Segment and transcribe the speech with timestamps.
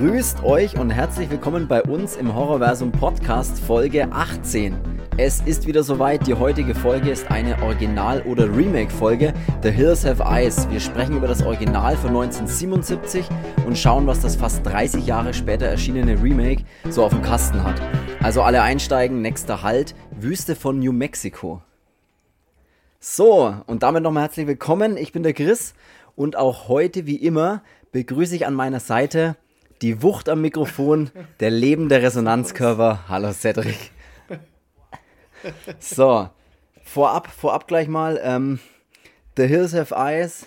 [0.00, 4.76] Grüßt euch und herzlich willkommen bei uns im Horrorversum Podcast Folge 18.
[5.18, 9.32] Es ist wieder soweit, die heutige Folge ist eine Original- oder Remake-Folge,
[9.62, 10.68] The Hills Have Eyes.
[10.68, 13.28] Wir sprechen über das Original von 1977
[13.66, 17.80] und schauen, was das fast 30 Jahre später erschienene Remake so auf dem Kasten hat.
[18.20, 21.62] Also alle einsteigen, nächster Halt, Wüste von New Mexico.
[22.98, 24.96] So, und damit nochmal herzlich willkommen.
[24.96, 25.74] Ich bin der Chris
[26.16, 29.36] und auch heute, wie immer, begrüße ich an meiner Seite
[29.82, 31.10] die Wucht am Mikrofon,
[31.40, 33.04] der lebende Resonanzkörper.
[33.08, 33.90] Hallo Cedric.
[35.78, 36.30] So,
[36.82, 38.18] vorab, vorab gleich mal.
[38.22, 38.60] Ähm,
[39.36, 40.46] The Hills Have Eyes.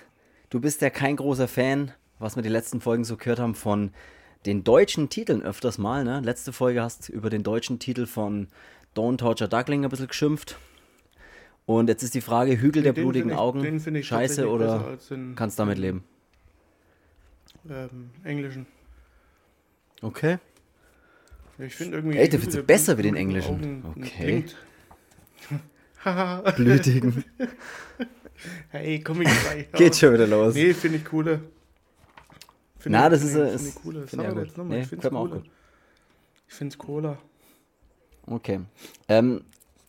[0.50, 3.92] Du bist ja kein großer Fan, was wir die letzten Folgen so gehört haben, von
[4.46, 6.04] den deutschen Titeln öfters mal.
[6.04, 6.22] Ne?
[6.22, 8.48] Letzte Folge hast du über den deutschen Titel von
[8.96, 10.58] Don't Torture Duckling ein bisschen geschimpft.
[11.66, 14.98] Und jetzt ist die Frage, Hügel der Den blutigen ich- Augen, scheiße oder
[15.36, 16.06] kannst damit leben?
[17.70, 18.66] Ähm, Englischen.
[20.02, 20.38] Okay.
[21.58, 22.18] Ja, ich finde irgendwie.
[22.18, 23.84] Ey, der du der besser wie den Englischen.
[23.98, 24.46] Okay.
[26.56, 27.24] Blütigen.
[28.70, 29.72] hey, komm ich gleich.
[29.74, 30.54] Geht schon wieder los.
[30.56, 31.40] Nee, finde ich cooler.
[32.80, 34.58] Find Na, das ist, find äh, ich- find ich ich mal auch jetzt gut.
[34.58, 35.44] nochmal, Nee, ich finde es cooler.
[36.48, 37.18] Ich finde es cooler.
[38.28, 38.60] Okay.
[39.08, 39.42] Ähm,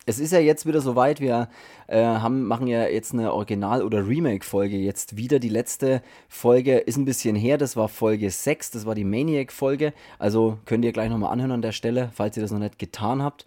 [0.09, 1.49] es ist ja jetzt wieder soweit, wir
[1.87, 5.37] äh, haben, machen ja jetzt eine Original- oder Remake-Folge jetzt wieder.
[5.37, 9.93] Die letzte Folge ist ein bisschen her, das war Folge 6, das war die Maniac-Folge.
[10.17, 13.21] Also könnt ihr gleich nochmal anhören an der Stelle, falls ihr das noch nicht getan
[13.21, 13.45] habt.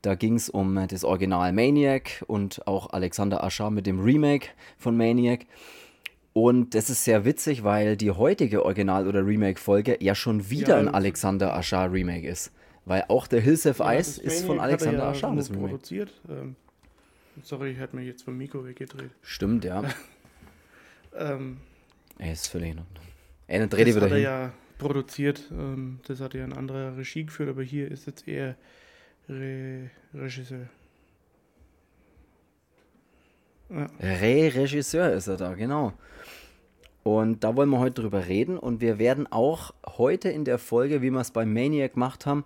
[0.00, 4.96] Da ging es um das Original Maniac und auch Alexander Aschar mit dem Remake von
[4.96, 5.40] Maniac.
[6.32, 10.80] Und das ist sehr witzig, weil die heutige Original- oder Remake-Folge ja schon wieder Ja,
[10.80, 12.52] ein Alexander Aschar Remake ist.
[12.86, 15.30] Weil auch der Hills of Ja, Ice ist von er Alexander ja Aschar.
[15.30, 16.20] nur Das produziert.
[16.28, 16.56] Ähm,
[17.42, 19.10] sorry, ich hatte mich jetzt vom Mikro weggedreht.
[19.22, 19.82] Stimmt, ja.
[21.16, 21.58] Ähm,
[22.18, 23.04] Ey, ist völlig in Ordnung.
[23.46, 24.22] Ey, dann dreh wieder er hin.
[24.24, 25.48] ja produziert.
[25.52, 28.56] Ähm, das hat ja ein anderer Regie geführt, aber hier ist jetzt eher
[29.28, 30.68] Re Regisseur.
[33.70, 33.86] Ja.
[34.00, 35.92] Re-Regisseur ist er da, genau.
[37.02, 41.02] Und da wollen wir heute drüber reden und wir werden auch heute in der Folge,
[41.02, 42.44] wie wir es bei Maniac gemacht haben,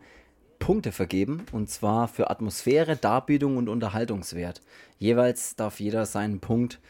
[0.58, 4.60] Punkte vergeben und zwar für Atmosphäre, Darbietung und Unterhaltungswert.
[4.98, 6.80] Jeweils darf jeder seinen Punkt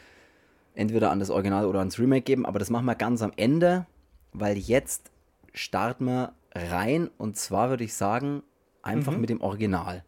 [0.75, 3.85] entweder an das Original oder ans Remake geben, aber das machen wir ganz am Ende,
[4.33, 5.11] weil jetzt
[5.53, 8.43] starten wir rein und zwar würde ich sagen,
[8.81, 10.03] einfach mit dem Original.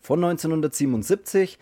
[0.00, 1.58] Von 1977,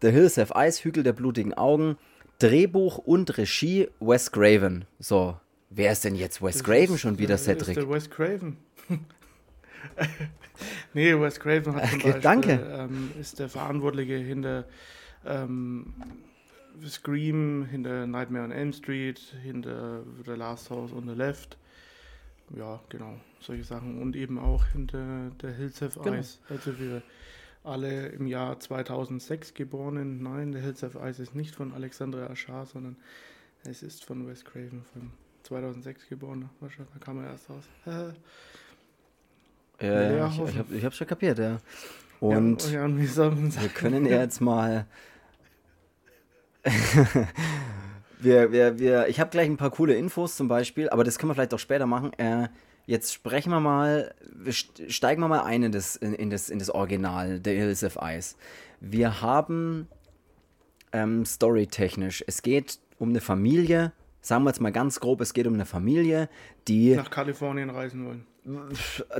[0.00, 1.96] The Hills Have Eyes, Hügel der blutigen Augen,
[2.38, 4.84] Drehbuch und Regie Wes Craven.
[4.98, 5.36] So,
[5.70, 7.74] wer ist denn jetzt Wes Craven ist- schon wieder, Ist Cedric?
[7.74, 8.56] der Wes Craven.
[10.94, 12.52] nee, Wes Craven hat zum Okay, Beispiel, danke.
[12.72, 14.64] Ähm, ist der Verantwortliche hinter
[15.24, 15.92] ähm,
[16.86, 21.56] Scream, hinter Nightmare on Elm Street, hinter The Last House on the Left.
[22.56, 24.00] Ja, genau, solche Sachen.
[24.02, 26.16] Und eben auch hinter der Hills Have Genau.
[26.16, 26.40] Eyes.
[26.48, 27.02] Also wir
[27.64, 30.22] alle im Jahr 2006 geborenen.
[30.22, 32.96] Nein, der Hills Have Eyes ist nicht von Alexandra Aschar, sondern
[33.64, 35.10] es ist von Wes Craven, von
[35.44, 36.50] 2006 geboren.
[36.60, 37.64] Wahrscheinlich, da kam er erst raus.
[39.82, 41.58] Ja, ja, ich, ich, hab, ich hab schon kapiert, ja.
[42.20, 43.52] Und ja, und wir sagen?
[43.74, 44.86] können ja jetzt mal.
[48.20, 51.30] wir, wir, wir, ich habe gleich ein paar coole Infos zum Beispiel, aber das können
[51.30, 52.12] wir vielleicht auch später machen.
[52.18, 52.48] Äh,
[52.86, 56.48] jetzt sprechen wir mal, wir st- steigen wir mal ein in das, in, in das,
[56.48, 58.36] in das Original, The Hills of Ice.
[58.80, 59.88] Wir haben
[60.92, 65.46] ähm, storytechnisch, es geht um eine Familie, sagen wir jetzt mal ganz grob, es geht
[65.48, 66.28] um eine Familie,
[66.68, 68.26] die nach Kalifornien reisen wollen.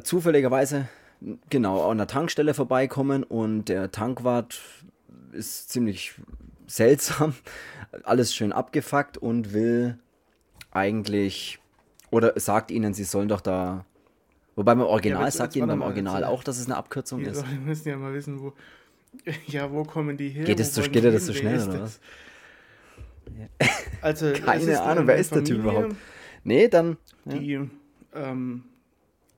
[0.02, 0.88] Zufälligerweise
[1.50, 4.60] genau an der Tankstelle vorbeikommen und der Tankwart
[5.32, 6.14] ist ziemlich
[6.66, 7.34] seltsam,
[8.04, 9.98] alles schön abgefuckt und will
[10.72, 11.58] eigentlich
[12.10, 13.84] oder sagt ihnen, sie sollen doch da
[14.56, 17.20] wobei beim Original Ja, jetzt- sagt jetzt ihnen beim Original auch, dass es eine Abkürzung
[17.20, 17.36] Die ist.
[17.42, 18.52] Leute müssen ja mal wissen, wo.
[19.46, 20.44] Ja, wo kommen die her?
[20.44, 22.00] Geht es zu- geht das Wer schnell, oder das?
[24.00, 25.94] Also, Keine Ahnung, wer ist der Typ überhaupt?
[26.44, 26.96] Nee, dann
[27.26, 27.38] ja.
[27.38, 27.70] Die
[28.14, 28.64] ähm,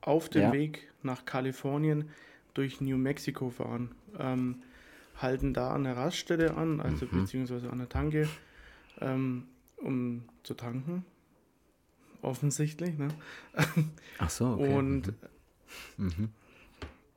[0.05, 0.51] auf dem Ja.
[0.53, 2.09] Weg nach Kalifornien
[2.53, 3.91] durch New Mexico fahren.
[4.17, 4.61] Ähm,
[5.17, 7.21] halten da an der Raststätte an, also Mhm.
[7.21, 8.27] beziehungsweise an der Tanke,
[9.01, 9.47] ähm,
[9.77, 11.05] um zu tanken.
[12.21, 13.09] Offensichtlich, ne?
[14.19, 14.77] Ach so, okay.
[14.77, 15.13] Und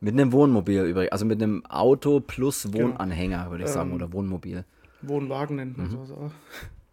[0.01, 2.89] mit einem Wohnmobil übrigens, also mit einem Auto plus Genau.
[2.91, 4.65] Wohnanhänger, würde ich sagen, Ähm, oder Wohnmobil.
[5.03, 5.93] Wohnwagen nennt man Mhm.
[5.93, 6.33] sowas auch.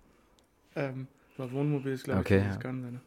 [0.76, 1.08] ähm,
[1.38, 2.62] Wohnmobil ist, glaube Okay, ich, das ja.
[2.62, 2.92] Ganze.
[2.92, 3.02] Ne?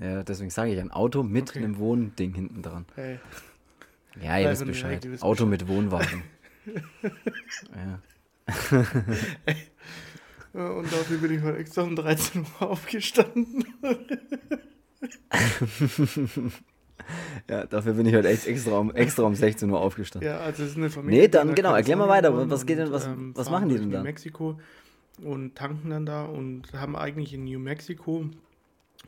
[0.00, 1.58] Ja, deswegen sage ich ein Auto mit Okay.
[1.60, 2.84] einem Wohnding hinten dran.
[2.94, 3.18] Hey.
[4.22, 5.04] Ja, ihr wisst Bescheid.
[5.10, 5.66] wisst Auto Bescheid.
[5.66, 6.22] mit Wohnwagen.
[7.74, 7.98] ja.
[10.52, 13.64] Und dafür bin ich heute extra um 13 Uhr aufgestanden.
[17.48, 20.28] ja, dafür bin ich heute echt extra um, extra um 16 Uhr aufgestanden.
[20.28, 21.22] Ja, also es ist eine Familie.
[21.22, 22.50] Nee, dann genau, erklär mal weiter.
[22.50, 23.98] Was geht denn, was, ähm, was machen die denn da?
[23.98, 24.58] New Mexico
[25.22, 28.26] und tanken dann da und haben eigentlich in New Mexico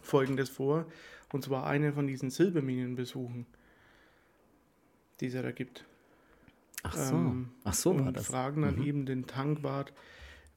[0.02, 0.86] folgendes vor.
[1.32, 3.46] Und zwar eine von diesen Silberminen besuchen,
[5.20, 5.84] die es ja da gibt.
[6.82, 8.26] Ach so, Ähm, ach so war und das.
[8.26, 8.86] fragen dann Mhm.
[8.86, 9.92] eben den Tankwart,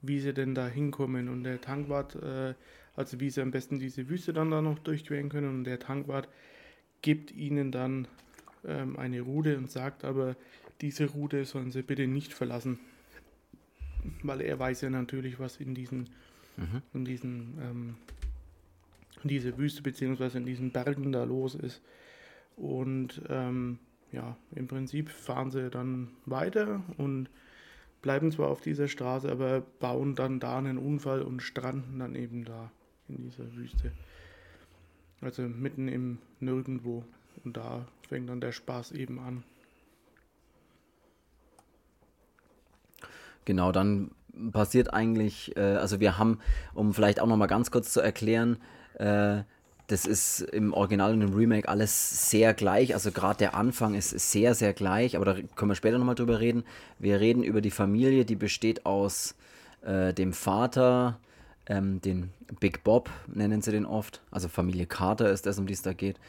[0.01, 1.28] wie sie denn da hinkommen.
[1.30, 2.54] Und der Tankwart, äh,
[2.95, 5.50] also wie sie am besten diese Wüste dann da noch durchqueren können.
[5.50, 6.28] Und der Tankwart
[7.01, 8.07] gibt ihnen dann
[8.66, 10.36] ähm, eine Route und sagt aber,
[10.80, 12.80] diese Route sollen sie bitte nicht verlassen.
[14.22, 16.10] Weil er weiß ja natürlich, was in diesen,
[16.56, 16.81] Mhm.
[16.94, 17.95] in diesen, ähm,
[19.23, 21.81] in dieser Wüste beziehungsweise in diesen Bergen da los ist.
[22.55, 23.79] Und ähm,
[24.11, 27.29] ja, im Prinzip fahren sie dann weiter und
[28.01, 32.45] bleiben zwar auf dieser Straße, aber bauen dann da einen Unfall und stranden dann eben
[32.45, 32.71] da
[33.07, 33.91] in dieser Wüste.
[35.21, 37.03] Also mitten im Nirgendwo.
[37.43, 39.43] Und da fängt dann der Spaß eben an.
[43.45, 44.11] Genau, dann
[44.51, 46.39] passiert eigentlich, äh, also wir haben,
[46.73, 48.57] um vielleicht auch nochmal ganz kurz zu erklären,
[49.00, 49.44] äh,
[49.88, 52.94] das ist im Original und im Remake alles sehr gleich.
[52.94, 56.40] Also gerade der Anfang ist sehr, sehr gleich, aber da können wir später nochmal drüber
[56.40, 56.63] reden.
[57.00, 59.36] Wir reden über die Familie, die besteht aus
[59.84, 61.19] äh, dem Vater,
[61.66, 64.22] ähm, den Big Bob nennen sie den oft.
[64.31, 66.19] Also Familie Carter ist das, um die es da geht.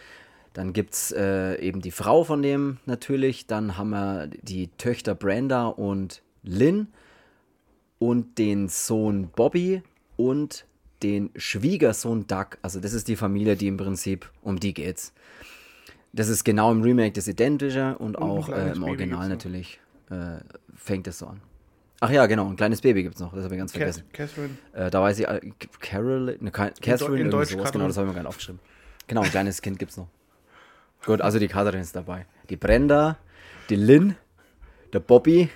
[0.53, 3.47] Dann gibt es äh, eben die Frau von dem natürlich.
[3.47, 6.89] Dann haben wir die Töchter Brenda und Lynn
[7.99, 9.83] und den Sohn Bobby
[10.17, 10.67] und
[11.05, 12.57] den Schwiegersohn Doug.
[12.63, 15.13] Also das ist die Familie, die im Prinzip um die geht's.
[16.13, 19.79] Das ist genau im Remake das Identische und ein auch äh, im Original natürlich
[20.11, 20.39] äh,
[20.75, 21.41] fängt es so an.
[22.01, 24.05] Ach ja, genau, ein kleines Baby gibt es noch, das habe ich ganz vergessen.
[24.13, 25.41] Cass- Catherine, Äh, da weiß ich, äh,
[25.81, 28.61] Carol, ne, Catherine, in irgendwie Deutsch sowas, genau, das habe ich mir gerade aufgeschrieben.
[29.07, 30.09] Genau, ein kleines Kind gibt's noch.
[31.07, 32.27] Gut, also die Catherine ist dabei.
[32.51, 33.19] Die Brenda,
[33.71, 34.17] die Lynn,
[34.93, 35.49] der Bobby,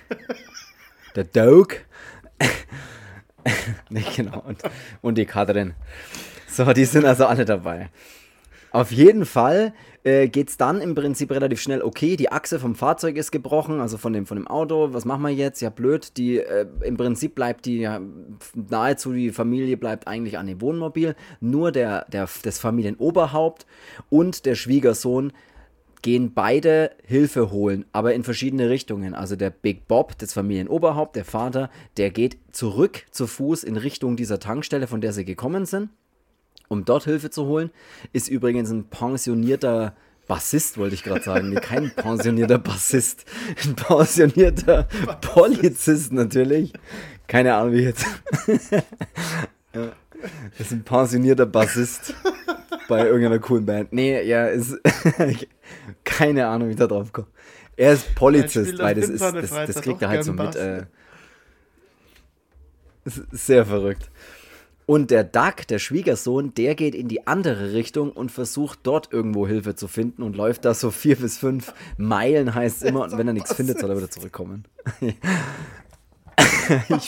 [1.15, 1.67] der Doug.
[3.89, 4.61] ne, genau, und,
[5.01, 5.75] und die Catherine.
[6.47, 7.89] So, die sind also alle dabei.
[8.71, 9.73] Auf jeden Fall
[10.03, 13.79] äh, geht es dann im Prinzip relativ schnell, okay, die Achse vom Fahrzeug ist gebrochen,
[13.79, 15.61] also von dem, von dem Auto, was machen wir jetzt?
[15.61, 17.99] Ja, blöd, die, äh, im Prinzip bleibt die, ja,
[18.53, 23.65] nahezu die Familie bleibt eigentlich an dem Wohnmobil, nur der, der, das Familienoberhaupt
[24.09, 25.33] und der Schwiegersohn
[26.01, 29.13] gehen beide Hilfe holen, aber in verschiedene Richtungen.
[29.13, 34.15] Also der Big Bob, das Familienoberhaupt, der Vater, der geht zurück zu Fuß in Richtung
[34.15, 35.89] dieser Tankstelle, von der sie gekommen sind
[36.69, 37.71] um dort Hilfe zu holen.
[38.13, 39.95] Ist übrigens ein pensionierter
[40.27, 41.49] Bassist, wollte ich gerade sagen.
[41.49, 43.25] Nee, kein pensionierter Bassist.
[43.65, 44.87] Ein pensionierter
[45.19, 46.71] Polizist natürlich.
[47.27, 48.05] Keine Ahnung, wie jetzt.
[49.73, 49.91] ja.
[50.57, 52.13] Das ist ein pensionierter Bassist
[52.87, 53.93] bei irgendeiner coolen Band.
[53.93, 54.77] Nee, ja, ist.
[56.03, 57.27] keine Ahnung, wie ich da drauf komme.
[57.77, 60.55] Er ist Polizist, weil das ist, das, das kriegt er halt so mit.
[60.55, 60.85] Äh,
[63.31, 64.09] sehr verrückt.
[64.85, 69.47] Und der Duck, der Schwiegersohn, der geht in die andere Richtung und versucht dort irgendwo
[69.47, 73.03] Hilfe zu finden und läuft da so vier bis fünf Meilen, heißt es immer.
[73.03, 74.65] Und wenn er nichts findet, soll er wieder zurückkommen.
[75.01, 75.13] ich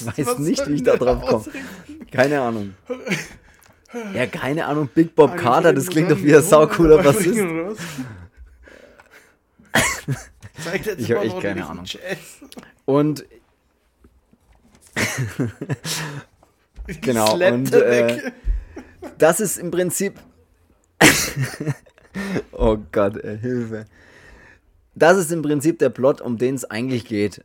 [0.06, 1.46] weiß nicht, wie ich da drauf komme.
[2.12, 2.76] Keine Ahnung.
[4.14, 4.88] Ja, keine Ahnung.
[4.96, 7.42] Big Bob Carter, das klingt doch wie ein saucooler Bassist.
[10.64, 11.84] Zeigt jetzt Ich hab mal echt keine ein Ahnung.
[11.84, 12.40] Jazz.
[12.86, 13.26] Und
[17.02, 18.32] Genau, und, äh,
[19.18, 20.20] das ist im Prinzip.
[22.52, 23.86] oh Gott, ey, Hilfe.
[24.96, 27.44] Das ist im Prinzip der Plot, um den es eigentlich geht.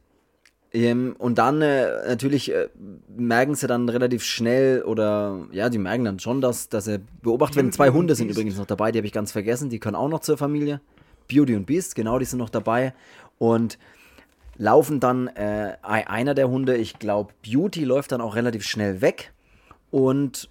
[0.73, 2.69] Ähm, und dann äh, natürlich äh,
[3.17, 7.57] merken sie dann relativ schnell oder ja, die merken dann schon, dass, dass sie beobachtet
[7.57, 7.73] werden.
[7.73, 9.71] Zwei und Hunde sind übrigens noch dabei, die habe ich ganz vergessen.
[9.71, 10.81] Die können auch noch zur Familie.
[11.29, 12.95] Beauty und Beast, genau, die sind noch dabei.
[13.39, 13.79] Und
[14.57, 19.01] laufen dann, äh, ei- einer der Hunde, ich glaube, Beauty läuft dann auch relativ schnell
[19.01, 19.33] weg.
[19.91, 20.51] Und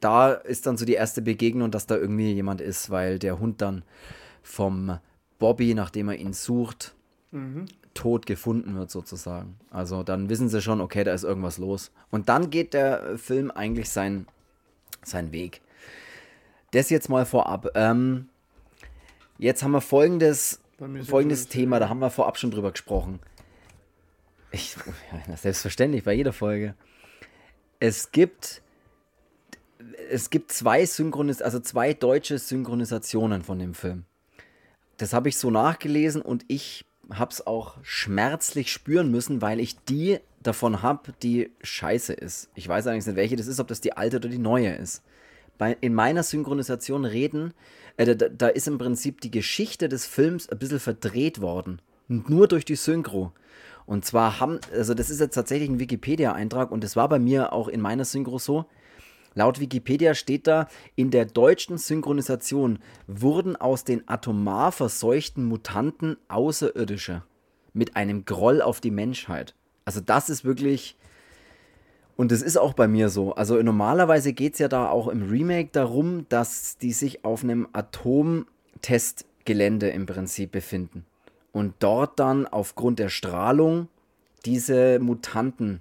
[0.00, 3.62] da ist dann so die erste Begegnung, dass da irgendwie jemand ist, weil der Hund
[3.62, 3.84] dann
[4.42, 4.98] vom
[5.38, 6.94] Bobby, nachdem er ihn sucht,
[7.94, 9.58] tot gefunden wird sozusagen.
[9.70, 11.90] Also dann wissen sie schon, okay, da ist irgendwas los.
[12.10, 14.26] Und dann geht der Film eigentlich sein,
[15.02, 15.60] seinen Weg.
[16.72, 17.68] Das jetzt mal vorab.
[17.74, 18.28] Ähm,
[19.38, 20.60] jetzt haben wir folgendes,
[21.04, 23.20] folgendes Thema, da haben wir vorab schon drüber gesprochen.
[24.52, 24.76] Ich,
[25.28, 26.74] ja, selbstverständlich, bei jeder Folge.
[27.78, 28.62] Es gibt,
[30.10, 34.04] es gibt zwei Synchronis, also zwei deutsche Synchronisationen von dem Film.
[34.98, 36.84] Das habe ich so nachgelesen und ich
[37.18, 42.50] habe es auch schmerzlich spüren müssen, weil ich die davon habe, die scheiße ist.
[42.54, 45.02] Ich weiß eigentlich nicht, welche das ist, ob das die alte oder die neue ist.
[45.58, 47.54] Bei, in meiner Synchronisation reden,
[47.96, 51.80] äh, da, da ist im Prinzip die Geschichte des Films ein bisschen verdreht worden.
[52.08, 53.32] Nur durch die Synchro.
[53.86, 57.52] Und zwar haben, also das ist jetzt tatsächlich ein Wikipedia-Eintrag und das war bei mir
[57.52, 58.66] auch in meiner Synchro so.
[59.34, 67.22] Laut Wikipedia steht da, in der deutschen Synchronisation wurden aus den atomar verseuchten Mutanten Außerirdische
[67.72, 69.54] mit einem Groll auf die Menschheit.
[69.84, 70.96] Also das ist wirklich,
[72.16, 73.34] und das ist auch bei mir so.
[73.34, 77.66] Also normalerweise geht es ja da auch im Remake darum, dass die sich auf einem
[77.72, 81.04] Atomtestgelände im Prinzip befinden.
[81.52, 83.88] Und dort dann aufgrund der Strahlung
[84.44, 85.80] diese Mutanten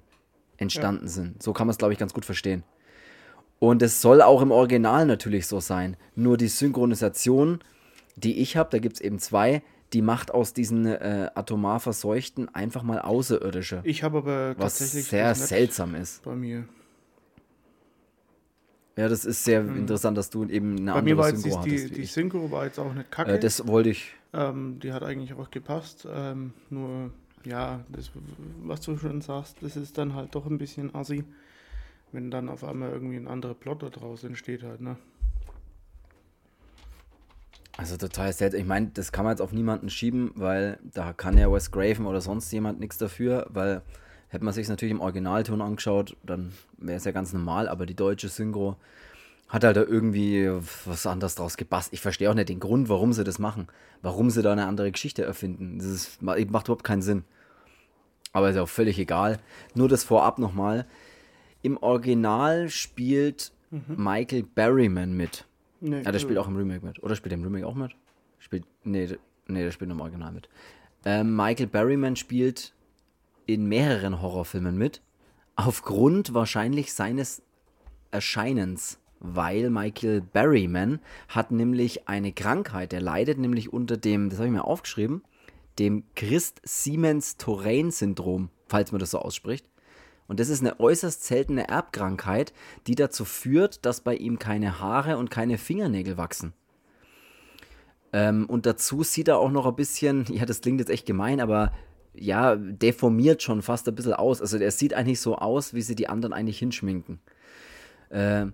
[0.58, 1.12] entstanden ja.
[1.12, 1.42] sind.
[1.42, 2.64] So kann man es, glaube ich, ganz gut verstehen.
[3.62, 5.96] Und es soll auch im Original natürlich so sein.
[6.16, 7.60] Nur die Synchronisation,
[8.16, 9.62] die ich habe, da gibt es eben zwei,
[9.94, 13.82] die macht aus diesen äh, atomar Verseuchten einfach mal Außerirdische.
[13.84, 15.04] Ich habe aber was tatsächlich.
[15.04, 16.24] Was sehr seltsam ist.
[16.24, 16.68] Bei mir.
[18.98, 19.78] Ja, das ist sehr hm.
[19.78, 22.66] interessant, dass du eben eine bei andere mir war jetzt Synchro die, die, Synchro war
[22.66, 23.34] jetzt auch nicht kacke.
[23.34, 24.12] Äh, das wollte ich.
[24.34, 26.08] Ähm, die hat eigentlich auch gepasst.
[26.12, 27.12] Ähm, nur,
[27.46, 28.10] ja, das,
[28.64, 31.26] was du schon sagst, das ist dann halt doch ein bisschen assi
[32.12, 34.98] wenn dann auf einmal irgendwie ein anderer Plot da draus entsteht halt, ne?
[37.78, 38.60] Also total seltsam.
[38.60, 42.06] Ich meine, das kann man jetzt auf niemanden schieben, weil da kann ja Wes Craven
[42.06, 43.82] oder sonst jemand nichts dafür, weil
[44.28, 47.96] hätte man sich natürlich im Originalton angeschaut, dann wäre es ja ganz normal, aber die
[47.96, 48.78] deutsche Synchro
[49.52, 50.50] hat halt da irgendwie
[50.86, 51.92] was anderes draus gepasst.
[51.92, 53.68] Ich verstehe auch nicht den Grund, warum sie das machen.
[54.02, 55.78] Warum sie da eine andere Geschichte erfinden.
[55.78, 57.26] Das ist, macht überhaupt keinen Sinn.
[58.32, 59.40] Aber ist ja auch völlig egal.
[59.76, 60.86] Nur das vorab nochmal.
[61.62, 63.96] Im Original spielt mhm.
[63.98, 65.46] Michael Berryman mit.
[65.80, 67.02] Nee, ah, der spielt auch im Remake mit.
[67.04, 67.92] Oder spielt er im Remake auch mit?
[68.40, 69.10] Spielt, nee,
[69.48, 70.50] nee, der spielt im Original mit.
[71.06, 72.74] Ähm, Michael Berryman spielt
[73.46, 75.02] in mehreren Horrorfilmen mit.
[75.56, 77.42] Aufgrund wahrscheinlich seines
[78.12, 79.00] Erscheinens.
[79.20, 82.92] Weil Michael Berryman hat nämlich eine Krankheit.
[82.92, 85.22] Der leidet nämlich unter dem, das habe ich mir aufgeschrieben,
[85.78, 89.68] dem Christ-Siemens-Touraine-Syndrom, falls man das so ausspricht.
[90.32, 92.54] Und das ist eine äußerst seltene Erbkrankheit,
[92.88, 96.54] die dazu führt, dass bei ihm keine Haare und keine Fingernägel wachsen.
[98.14, 101.42] Ähm, und dazu sieht er auch noch ein bisschen, ja, das klingt jetzt echt gemein,
[101.42, 101.74] aber
[102.14, 104.40] ja, deformiert schon fast ein bisschen aus.
[104.40, 107.20] Also er sieht eigentlich so aus, wie sie die anderen eigentlich hinschminken.
[108.10, 108.46] Äh,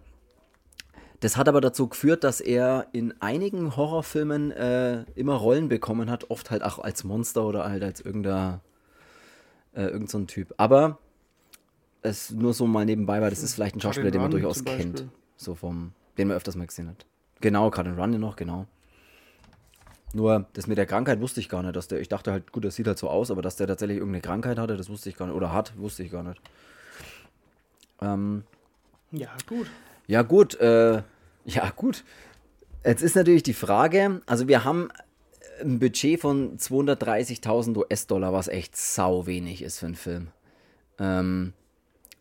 [1.20, 6.32] das hat aber dazu geführt, dass er in einigen Horrorfilmen äh, immer Rollen bekommen hat,
[6.32, 8.62] oft halt auch als Monster oder halt als irgendein,
[9.76, 10.56] äh, irgend so Typ.
[10.58, 10.98] Aber
[12.02, 15.06] es nur so mal nebenbei, weil das ist vielleicht ein Schauspieler, den man durchaus kennt.
[15.36, 17.06] So vom, den man öfters mal gesehen hat.
[17.42, 18.66] Genau, Cardin Run noch, genau.
[20.14, 22.64] Nur, das mit der Krankheit wusste ich gar nicht, dass der, ich dachte halt, gut,
[22.66, 25.18] das sieht halt so aus, aber dass der tatsächlich irgendeine Krankheit hatte, das wusste ich
[25.18, 26.42] gar nicht, oder hat, wusste ich gar nicht.
[28.02, 28.44] Ähm,
[29.12, 29.68] ja, gut.
[30.08, 31.04] Ja, gut, äh,
[31.46, 32.04] ja, gut.
[32.86, 34.90] Jetzt ist natürlich die Frage, also wir haben
[35.62, 40.28] ein Budget von 230.000 US-Dollar, was echt sau wenig ist für einen Film.
[41.00, 41.54] Ähm,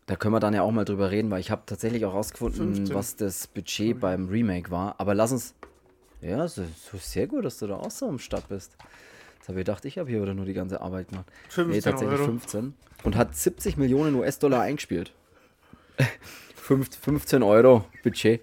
[0.07, 2.75] da können wir dann ja auch mal drüber reden, weil ich habe tatsächlich auch rausgefunden,
[2.75, 2.95] 15.
[2.95, 4.95] was das Budget beim Remake war.
[4.99, 5.53] Aber lass uns.
[6.21, 8.75] Ja, so, so sehr gut, dass du da auch so am Start bist.
[9.35, 11.27] Jetzt habe ich gedacht, ich habe hier wieder nur die ganze Arbeit gemacht.
[11.49, 12.31] 15 nee, tatsächlich Euro.
[12.31, 12.73] 15.
[13.03, 15.11] Und hat 70 Millionen US-Dollar eingespielt.
[16.55, 18.41] 15 Euro Budget.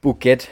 [0.00, 0.48] Bouquet.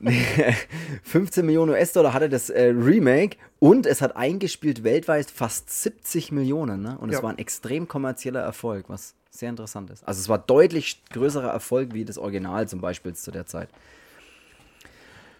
[1.02, 6.82] 15 Millionen US-Dollar hatte das äh, Remake und es hat eingespielt weltweit fast 70 Millionen.
[6.82, 6.98] Ne?
[6.98, 7.16] Und ja.
[7.16, 10.06] es war ein extrem kommerzieller Erfolg, was sehr interessant ist.
[10.06, 13.68] Also es war deutlich größerer Erfolg wie das Original zum Beispiel zu der Zeit.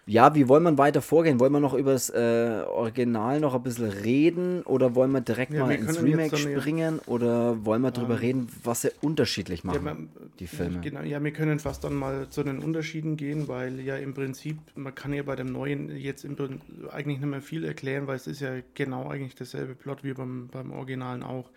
[0.09, 1.37] Ja, wie wollen wir weiter vorgehen?
[1.41, 5.51] Wollen wir noch über das äh, Original noch ein bisschen reden oder wollen wir direkt
[5.51, 9.65] ja, mal wir ins Remake springen oder wollen wir darüber ähm, reden, was sie unterschiedlich
[9.65, 10.09] machen, ja, man,
[10.39, 10.79] die Filme?
[10.79, 14.57] Genau, ja, wir können fast dann mal zu den Unterschieden gehen, weil ja im Prinzip,
[14.75, 18.39] man kann ja bei dem neuen jetzt eigentlich nicht mehr viel erklären, weil es ist
[18.39, 21.49] ja genau eigentlich dasselbe Plot wie beim, beim Originalen auch.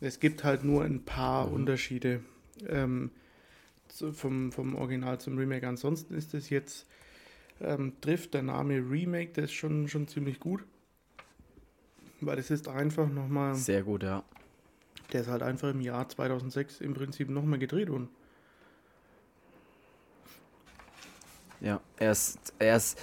[0.00, 1.54] Es gibt halt nur ein paar mhm.
[1.54, 2.20] Unterschiede
[2.68, 3.12] ähm,
[3.88, 5.66] vom, vom Original zum Remake.
[5.66, 6.86] Ansonsten ist es jetzt
[7.62, 10.64] ähm, trifft der Name Remake, der ist schon, schon ziemlich gut.
[12.20, 13.54] Weil es ist einfach nochmal.
[13.54, 14.22] Sehr gut, ja.
[15.12, 18.08] Der ist halt einfach im Jahr 2006 im Prinzip nochmal gedreht worden.
[21.60, 22.98] Ja, er ist, er ist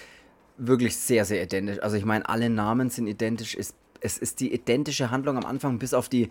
[0.57, 1.79] wirklich sehr, sehr identisch.
[1.79, 3.55] Also ich meine, alle Namen sind identisch.
[3.55, 6.29] Es, es ist die identische Handlung am Anfang, bis auf die,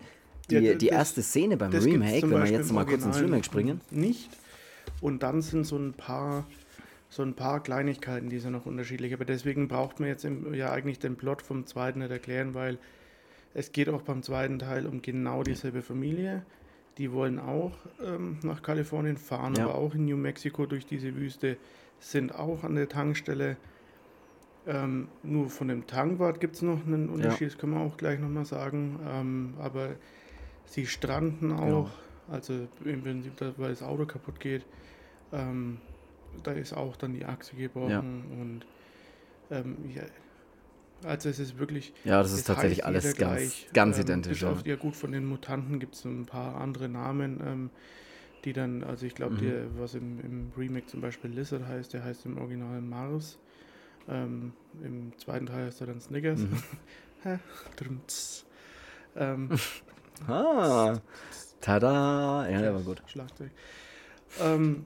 [0.49, 3.43] die, ja, das, die erste Szene beim Remake, wenn wir jetzt mal kurz ins Remake
[3.43, 3.81] springen.
[3.89, 4.29] Nicht.
[5.01, 6.45] Und dann sind so ein paar
[7.09, 9.13] so ein paar Kleinigkeiten, die sind noch unterschiedlich.
[9.13, 12.77] Aber deswegen braucht man jetzt im, ja eigentlich den Plot vom zweiten nicht erklären, weil
[13.53, 16.43] es geht auch beim zweiten Teil um genau dieselbe Familie.
[16.99, 19.63] Die wollen auch ähm, nach Kalifornien fahren, Ja.
[19.65, 21.57] aber auch in New Mexico durch diese Wüste,
[21.99, 23.57] sind auch an der Tankstelle.
[24.67, 28.19] Ähm, nur von dem Tankwart gibt es noch einen Unterschied, das können wir auch gleich
[28.19, 28.99] nochmal sagen.
[29.07, 29.95] Ähm, aber
[30.65, 31.89] sie stranden auch, Genau.
[32.29, 34.65] also im Prinzip, weil das Auto kaputt geht.
[35.33, 35.77] Ähm,
[36.43, 37.99] da ist auch dann die Achse gebrochen Ja.
[38.41, 38.65] und
[39.51, 40.03] ähm, ja,
[41.03, 41.93] also es ist wirklich.
[42.03, 43.69] Ja, das ist tatsächlich alles ganz, gleich.
[43.73, 44.43] ganz Ähm, identisch.
[44.43, 47.69] Auf, ja gut, von den Mutanten gibt es ein paar andere Namen, ähm,
[48.45, 49.79] die dann, also ich glaube, Mhm.
[49.79, 53.37] was im, im Remake zum Beispiel Lizard heißt, der heißt im Original Mars.
[54.07, 56.39] Ähm, Im zweiten Teil heißt er dann Snickers.
[56.41, 56.63] Mhm.
[59.15, 59.49] Ähm,
[60.27, 60.99] Ah,
[61.61, 62.47] tada.
[62.49, 63.01] Ja, der war gut.
[63.07, 63.51] Schlagzeug.
[64.41, 64.85] Ähm,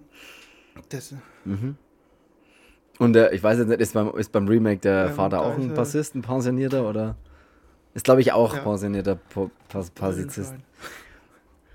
[0.89, 1.13] das,
[1.45, 1.75] Mhm.
[2.99, 5.57] Und der, ich weiß jetzt nicht, ist beim, ist beim Remake der Ähm, Vater auch
[5.57, 7.15] ein Bassist, ein Pensionierter oder?
[7.95, 8.61] Ist glaube ich auch Ja.
[8.61, 10.35] pensionierter Po- Pas- Bassist.
[10.35, 10.63] Schwein.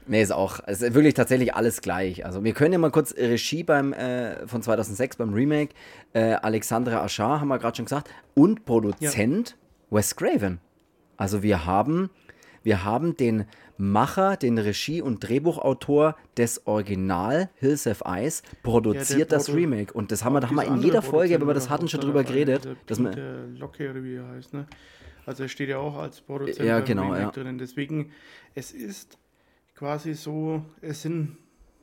[0.06, 2.24] Nee, ist auch, es ist wirklich tatsächlich alles gleich.
[2.24, 5.74] Also wir können ja mal kurz Regie beim, äh, von 2006 beim Remake,
[6.14, 9.56] äh, Alexandra Aschar, haben wir gerade schon gesagt, und Produzent
[9.90, 10.60] Wes Craven.
[11.18, 12.10] Also wir haben,
[12.62, 13.44] wir haben den
[13.78, 19.92] Macher, den Regie- und Drehbuchautor des Original Hills Have Eyes produziert das Produ- Remake.
[19.94, 22.00] Und das haben wir, da haben wir in jeder Folge, wenn wir das hatten, schon
[22.00, 22.64] drüber geredet.
[22.64, 24.66] dieser Dass Peter Locke oder wie er heißt, ne?
[25.26, 27.30] Also er steht ja auch als Produzent Ja, genau, ja.
[27.30, 27.58] drinnen.
[27.58, 28.10] Deswegen,
[28.54, 29.18] es ist
[29.74, 31.36] quasi so, es sind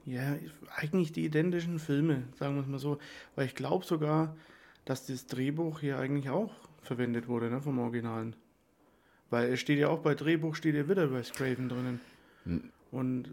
[0.05, 0.35] ja
[0.75, 2.97] eigentlich die identischen Filme, sagen wir es mal so.
[3.35, 4.35] Weil ich glaube sogar,
[4.83, 8.35] dass das Drehbuch hier eigentlich auch verwendet wurde, ne, vom Originalen.
[9.29, 11.99] Weil es steht ja auch bei Drehbuch steht ja wieder Wes Craven drinnen.
[12.91, 13.29] Und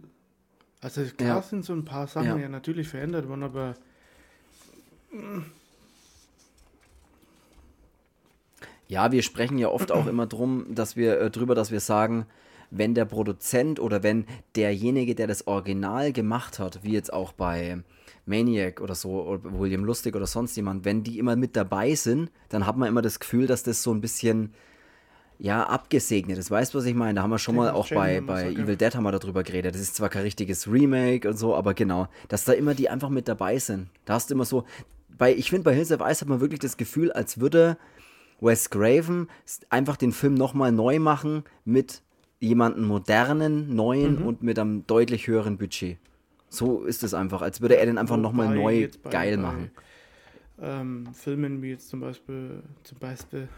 [0.80, 1.36] also klar Hm.
[1.36, 1.42] Ja.
[1.42, 2.36] sind so ein paar Sachen Ja.
[2.36, 3.74] ja natürlich verändert worden, aber
[8.88, 12.26] Ja, wir sprechen ja oft auch immer drum, dass wir äh, drüber, dass wir sagen,
[12.70, 17.82] wenn der Produzent oder wenn derjenige, der das Original gemacht hat, wie jetzt auch bei
[18.26, 22.30] Maniac oder so, oder William Lustig oder sonst jemand, wenn die immer mit dabei sind,
[22.48, 24.54] dann hat man immer das Gefühl, dass das so ein bisschen
[25.44, 26.52] ja, abgesegnet ist.
[26.52, 27.14] Weißt du, was ich meine?
[27.14, 28.50] Da haben wir schon mal auch bei, bei.
[28.52, 29.74] Evil Dead haben wir darüber geredet.
[29.74, 33.08] Das ist zwar kein richtiges Remake und so, aber genau, dass da immer die einfach
[33.08, 33.88] mit dabei sind.
[34.04, 34.64] Da hast du immer so,
[35.18, 37.76] bei, ich finde, bei Hills of Ice hat man wirklich das Gefühl, als würde
[38.40, 42.02] Wes Craven s- einfach den Film nochmal neu machen mit
[42.38, 44.26] jemandem modernen, neuen Mhm.
[44.26, 45.98] und mit einem deutlich höheren Budget.
[46.50, 49.70] So ist es einfach, als würde er den einfach nochmal neu bei- geil bei, machen.
[50.60, 53.48] Ähm, Filmen wie jetzt zum Beispiel, zum Beispiel,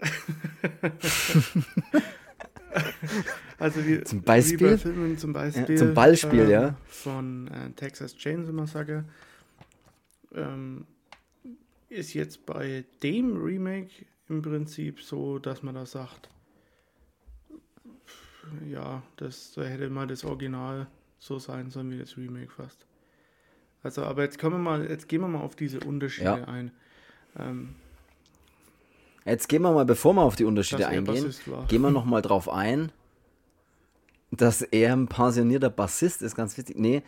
[3.58, 4.70] also wie, Zum wie Beispiel?
[4.70, 6.76] bei Filmen zum Beispiel, zum Ballspiel, ähm, ja.
[6.86, 9.04] von äh, Texas Chainsaw Massacre
[10.34, 10.86] ähm,
[11.88, 16.28] ist jetzt bei dem Remake im Prinzip so, dass man da sagt,
[18.68, 20.86] ja, das da hätte mal das Original
[21.18, 22.86] so sein sollen wie das Remake fast.
[23.82, 26.44] Also, aber jetzt kommen wir mal, jetzt gehen wir mal auf diese Unterschiede Ja.
[26.44, 26.70] ein.
[27.38, 27.74] Ähm,
[29.26, 31.34] Jetzt gehen wir mal, bevor wir auf die Unterschiede dass eingehen,
[31.68, 32.92] gehen wir noch mal drauf ein,
[34.30, 36.78] dass er ein pensionierter Bassist ist, ganz wichtig.
[36.78, 37.02] Nee,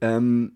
[0.00, 0.52] ähm,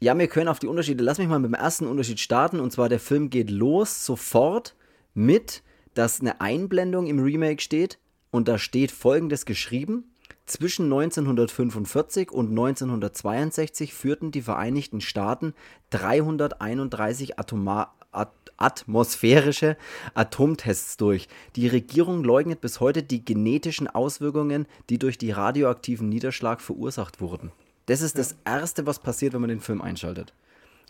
[0.00, 2.72] ja, wir können auf die Unterschiede, lass mich mal mit dem ersten Unterschied starten, und
[2.72, 4.74] zwar der Film geht los sofort
[5.14, 5.62] mit,
[5.94, 7.98] dass eine Einblendung im Remake steht,
[8.30, 10.04] und da steht folgendes geschrieben.
[10.44, 15.54] Zwischen 1945 und 1962 führten die Vereinigten Staaten
[15.90, 19.76] 331 Atoma at atmosphärische
[20.14, 21.28] Atomtests durch.
[21.56, 27.50] Die Regierung leugnet bis heute die genetischen Auswirkungen, die durch die radioaktiven Niederschlag verursacht wurden.
[27.86, 30.32] Das ist das Erste, was passiert, wenn man den Film einschaltet.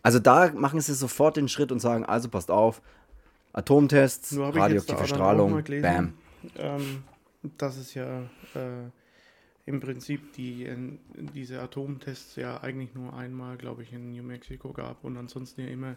[0.02, 2.82] Also da machen sie sofort den Schritt und sagen, also passt auf,
[3.54, 6.14] Atomtests, radioaktive Strahlung, bam.
[6.56, 7.04] Ähm,
[7.56, 8.22] dass es ja
[8.54, 8.88] äh,
[9.66, 10.68] im Prinzip die,
[11.34, 15.68] diese Atomtests ja eigentlich nur einmal, glaube ich, in New Mexico gab und ansonsten ja
[15.68, 15.96] immer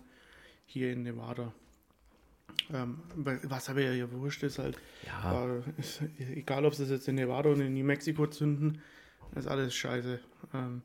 [0.65, 1.51] hier in Nevada.
[2.73, 6.89] Ähm, wa- was aber ja wurscht ist halt, Ja, äh, ist, egal ob sie es
[6.89, 8.81] jetzt in Nevada oder in New Mexico zünden,
[9.35, 10.19] ist alles scheiße.
[10.53, 10.81] Ähm,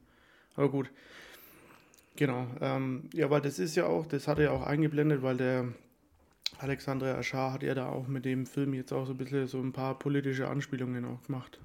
[0.57, 0.91] aber gut.
[2.17, 2.47] Genau.
[2.61, 5.69] Ähm, ja, weil das ist ja auch, das hat er ja auch eingeblendet, weil der
[6.59, 9.59] Alexandre Aschar hat ja da auch mit dem Film jetzt auch so ein bisschen so
[9.61, 11.59] ein paar politische Anspielungen auch gemacht.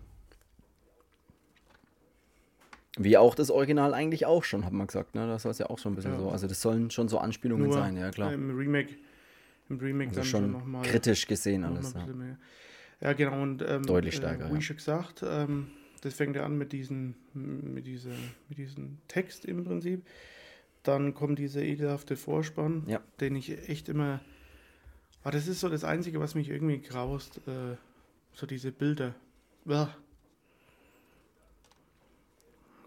[2.97, 5.15] Wie auch das Original eigentlich auch schon, hat man gesagt.
[5.15, 5.27] Ne?
[5.27, 6.19] Das soll es ja auch schon ein bisschen Ja.
[6.19, 6.29] so.
[6.29, 8.31] Also das sollen schon so Anspielungen Nur sein, ja klar.
[8.33, 8.95] Im Remake,
[9.69, 10.83] im Remake Also dann schon nochmal.
[10.83, 11.93] kritisch gesehen alles.
[11.93, 12.05] Ja.
[13.01, 13.41] Ja, genau.
[13.41, 14.61] Und, ähm, Deutlich äh, stärker, Wie ja.
[14.61, 15.67] schon gesagt, ähm,
[16.01, 18.11] das fängt ja an mit, diesen, mit, diese,
[18.47, 20.01] mit diesem Text im Prinzip.
[20.83, 23.01] dann kommt dieser ekelhafte Vorspann, Ja.
[23.19, 24.21] den ich echt immer.
[25.23, 27.39] Ah, das ist so das Einzige, was mich irgendwie graust.
[27.47, 27.75] Äh,
[28.33, 29.15] so diese Bilder.
[29.65, 29.89] Uah.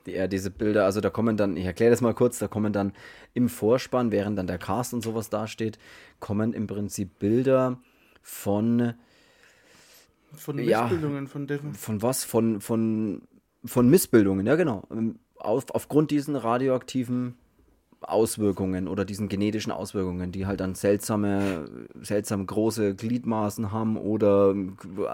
[0.08, 2.92] Ja, diese Bilder, also da kommen dann, ich erkläre das mal kurz, da kommen dann
[3.34, 5.78] im Vorspann, während dann der Cast und sowas dasteht,
[6.20, 7.78] kommen im Prinzip Bilder
[8.22, 8.94] von,
[10.34, 10.82] Von Ja.
[10.82, 11.74] Missbildungen, von Defen.
[11.74, 12.24] von was?
[12.24, 13.22] Von, von,
[13.64, 14.82] von Missbildungen, ja genau.
[15.36, 17.34] Auf, aufgrund diesen radioaktiven
[18.00, 21.68] Auswirkungen oder diesen genetischen Auswirkungen, die halt dann seltsame,
[22.00, 24.54] seltsam große Gliedmaßen haben oder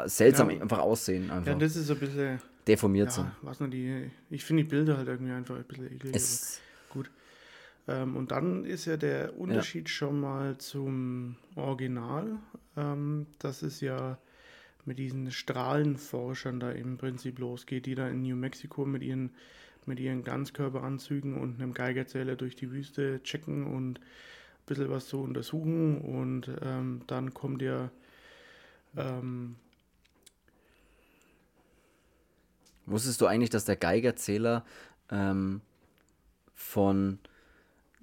[0.07, 0.61] seltsam Ja.
[0.61, 2.41] einfach aussehen, Ja, einfach das ist so ein bisschen.
[2.67, 3.27] Deformiert sind.
[3.27, 4.11] Ja, was noch die.
[4.31, 6.15] Ich finde die Bilder halt irgendwie einfach ein bisschen eklig.
[6.15, 7.11] Es, Gut.
[7.87, 12.39] Ähm, und dann ist ja der Unterschied schon mal zum Original.
[12.77, 14.19] Ähm, dass es ja
[14.85, 19.31] mit diesen Strahlenforschern da im Prinzip losgeht, die da in New Mexico mit ihren,
[19.87, 25.21] mit ihren Ganzkörperanzügen und einem Geigerzähler durch die Wüste checken und ein bisschen was zu
[25.21, 26.01] untersuchen.
[26.01, 27.91] Und ähm, dann kommt ja
[28.97, 29.57] ähm,
[32.87, 34.65] Wusstest du eigentlich, dass der Geigerzähler
[35.11, 35.61] ähm,
[36.55, 37.19] von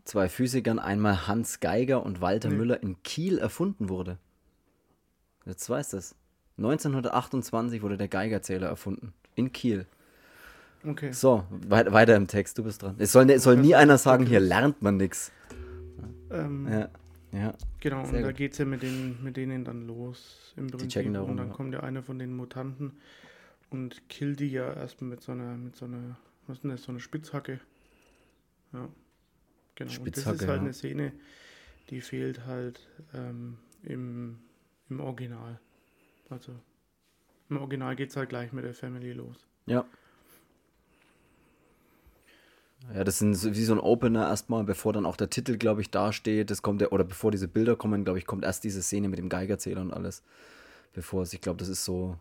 [0.06, 2.56] zwei Physikern, einmal Hans Geiger und Walter Nee.
[2.56, 4.18] Müller in Kiel erfunden wurde?
[5.46, 6.16] Jetzt weißt du es.
[6.58, 9.14] 1928 wurde der Geigerzähler erfunden.
[9.36, 9.86] In Kiel.
[10.88, 11.12] okay.
[11.12, 12.96] So, wei weiter im Text, du bist dran.
[13.00, 15.32] Es soll, es soll nie einer sagen, hier lernt man nichts.
[16.30, 16.90] Ähm, Ja,
[17.32, 17.54] ja.
[17.80, 18.38] Genau, Sehr und da gut.
[18.38, 20.90] geht es ja mit, den, mit denen dann los im Prinzip.
[20.90, 21.54] checken da rum, und dann ja.
[21.54, 22.94] kommt ja einer von den Mutanten
[23.72, 26.84] und killt die ja erstmal mit so einer, mit so einer, was ist denn das,
[26.84, 27.60] so einer Spitzhacke.
[28.74, 28.80] Ja.
[28.80, 28.84] Genau.
[28.84, 30.62] und das Spitzhacke, ist halt ja.
[30.62, 31.14] eine Szene,
[31.90, 34.40] die fehlt halt ähm, im,
[34.90, 35.60] im Original.
[36.30, 36.54] Also
[37.50, 39.48] im Original geht es halt gleich mit der Family los.
[39.66, 39.86] Ja.
[42.94, 45.92] Ja, das sind wie so ein Opener erstmal, bevor dann auch der Titel, glaube ich,
[45.92, 46.50] dasteht.
[46.50, 49.20] Das kommt der, oder bevor diese Bilder kommen, glaube ich, kommt erst diese Szene mit
[49.20, 50.24] dem Geigerzähler und alles.
[50.94, 52.18] Bevor es, ich glaube, das ist so.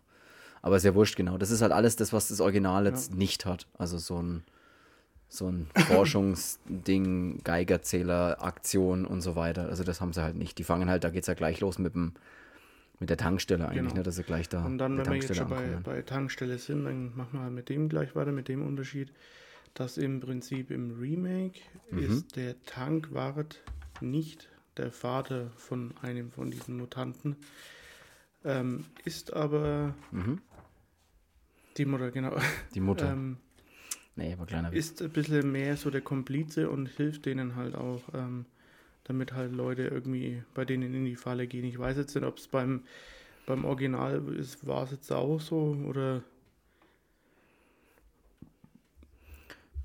[0.63, 1.39] Aber ist ja wurscht, genau.
[1.39, 3.67] Das ist halt alles das, was das Original jetzt nicht hat.
[3.79, 4.43] Also so ein,
[5.29, 9.69] so ein Forschungsding, Geigerzähler, Aktion und so weiter.
[9.69, 10.59] Also das haben sie halt nicht.
[10.59, 12.13] Die fangen halt, da geht es ja gleich los mit dem
[12.99, 13.95] mit der Tankstelle eigentlich, Genau.
[13.95, 16.85] ne, dass sie gleich da Und dann, wenn wir jetzt schon bei, bei Tankstelle sind,
[16.85, 19.11] dann machen wir halt mit dem gleich weiter, mit dem Unterschied,
[19.73, 21.99] dass im Prinzip im Remake Mhm.
[22.01, 23.63] ist der Tankwart
[24.03, 27.37] nicht der Vater von einem von diesen Mutanten,
[28.45, 30.43] ähm, ist aber Mhm.
[31.77, 32.37] Die Mutter, genau,
[32.75, 33.13] Die Mutter.
[33.13, 33.37] ähm,
[34.17, 34.79] nee, war kleiner Witz.
[34.79, 38.47] ist ein bisschen mehr so der Komplize und hilft denen halt auch, ähm,
[39.05, 41.65] damit halt Leute irgendwie bei denen in die Falle gehen.
[41.65, 42.85] Ich weiß jetzt nicht, ob es beim,
[43.47, 46.23] beim Original ist, war es jetzt auch so oder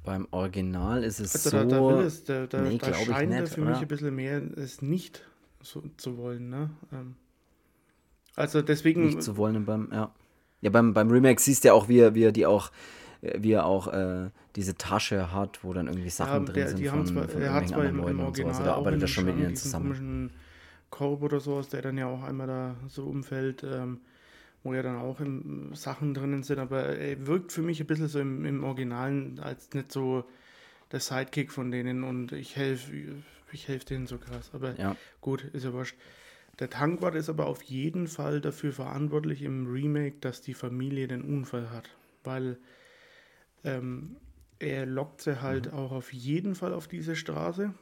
[0.04, 1.58] Beim Original ist es Also so.
[1.58, 3.72] da, da will es, da, da, Nee, da scheint er nicht, für oder?
[3.72, 5.26] mich ein bisschen mehr es nicht
[5.62, 6.70] so, zu wollen, ne?
[6.94, 7.16] Ähm,
[8.36, 10.14] also deswegen, nicht zu wollen beim, ja.
[10.66, 12.72] Ja, beim, beim Remake siehst du ja auch, wie er, wie er die auch,
[13.22, 16.80] wie er auch äh, diese Tasche hat, wo dann irgendwie Sachen ja, drin der, sind
[16.80, 18.58] die von, haben zwar, von er hat zwar im, im Leuten und sowas.
[18.58, 19.86] Original Da arbeitet er schon mit ihnen zusammen.
[19.86, 20.32] komischen
[20.90, 24.00] Korb oder sowas, der dann ja auch einmal da so umfällt, ähm,
[24.64, 28.08] wo ja dann auch im, Sachen drinnen sind, aber er wirkt für mich ein bisschen
[28.08, 30.24] so im, im Originalen als nicht so
[30.92, 32.92] der Sidekick von denen und ich helfe
[33.52, 35.96] ich helf denen so krass, aber Ja, Gut, ist ja wurscht.
[36.60, 41.22] Der Tankwart ist aber auf jeden Fall dafür verantwortlich im Remake, dass die Familie den
[41.22, 41.90] Unfall hat.
[42.24, 42.58] Weil
[43.64, 44.16] ähm,
[44.60, 45.74] er lockt sie halt Mhm.
[45.74, 47.74] auch auf jeden Fall auf diese Straße.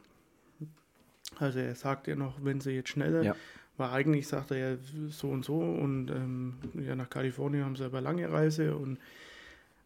[1.37, 3.35] Also er sagt ja noch, wenn sie jetzt schneller, Ja.
[3.77, 4.77] weil eigentlich sagt er ja
[5.09, 8.99] so und so und ähm, ja, nach Kalifornien haben sie aber lange Reise und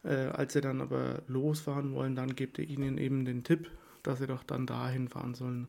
[0.03, 3.71] äh, als sie dann aber losfahren wollen, dann gibt er ihnen eben den Tipp,
[4.03, 5.67] dass sie doch dann dahin fahren sollen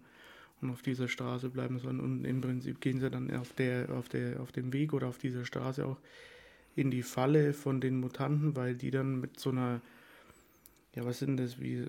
[0.60, 2.00] und auf dieser Straße bleiben sollen.
[2.00, 5.18] Und im Prinzip gehen sie dann auf, der, auf, der, auf dem Weg oder auf
[5.18, 5.98] dieser Straße auch
[6.74, 9.80] in die Falle von den Mutanten, weil die dann mit so einer,
[10.94, 11.86] ja, was sind das, wie,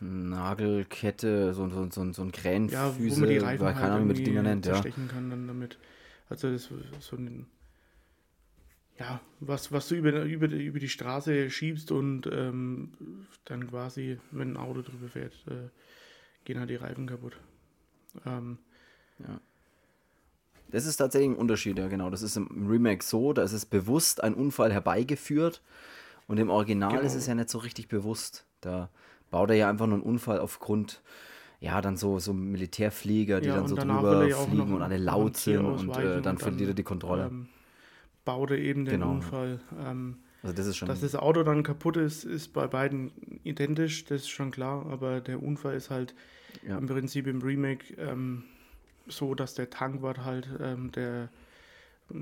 [0.00, 3.94] Nagelkette, so, so, so, so ein ja, Krähenfüße, wo man die Reifen weil halt keine
[3.94, 4.82] Ahnung, wie man die Dinger nennt, ja.
[4.82, 5.78] kann dann damit.
[6.28, 7.46] Also das ist so ein,
[8.98, 12.92] ja, was, was du über, über, über die Straße schiebst und ähm,
[13.44, 15.68] dann quasi, wenn ein Auto drüber fährt, äh,
[16.44, 17.36] gehen halt die Reifen kaputt.
[18.26, 18.58] Ähm,
[20.70, 22.08] Das ist tatsächlich ein Unterschied, ja genau.
[22.08, 25.60] Das ist im Remake so, da ist es bewusst ein Unfall herbeigeführt
[26.28, 27.02] und im Original Genau.
[27.06, 28.46] ist es ja nicht so richtig bewusst.
[28.62, 28.88] Da
[29.30, 31.02] baut er ja einfach nur einen Unfall aufgrund,
[31.60, 34.96] ja, dann so, so Militärflieger, die Ja, dann so drüber er ja fliegen und alle
[34.96, 37.26] laut sind und äh, dann und verliert er die Kontrolle.
[37.26, 37.48] Ähm,
[38.24, 39.12] baut er eben den Genau.
[39.12, 39.60] Unfall.
[39.78, 40.88] Ähm, Also das ist schon.
[40.88, 43.12] Dass das Auto dann kaputt ist, ist bei beiden
[43.44, 46.14] identisch, das ist schon klar, aber der Unfall ist halt
[46.66, 46.78] Ja.
[46.78, 48.44] im Prinzip im Remake ähm,
[49.06, 51.28] so, dass der Tankwart halt ähm, der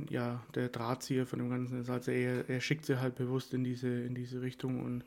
[0.09, 1.91] ja, der Drahtzieher von dem Ganzen ist.
[1.91, 5.03] Also er, er schickt sie halt bewusst in diese, in diese Richtung und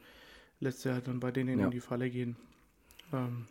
[0.59, 1.65] lässt sie halt dann bei denen Ja.
[1.65, 2.35] in die Falle gehen.
[3.13, 3.45] Ähm,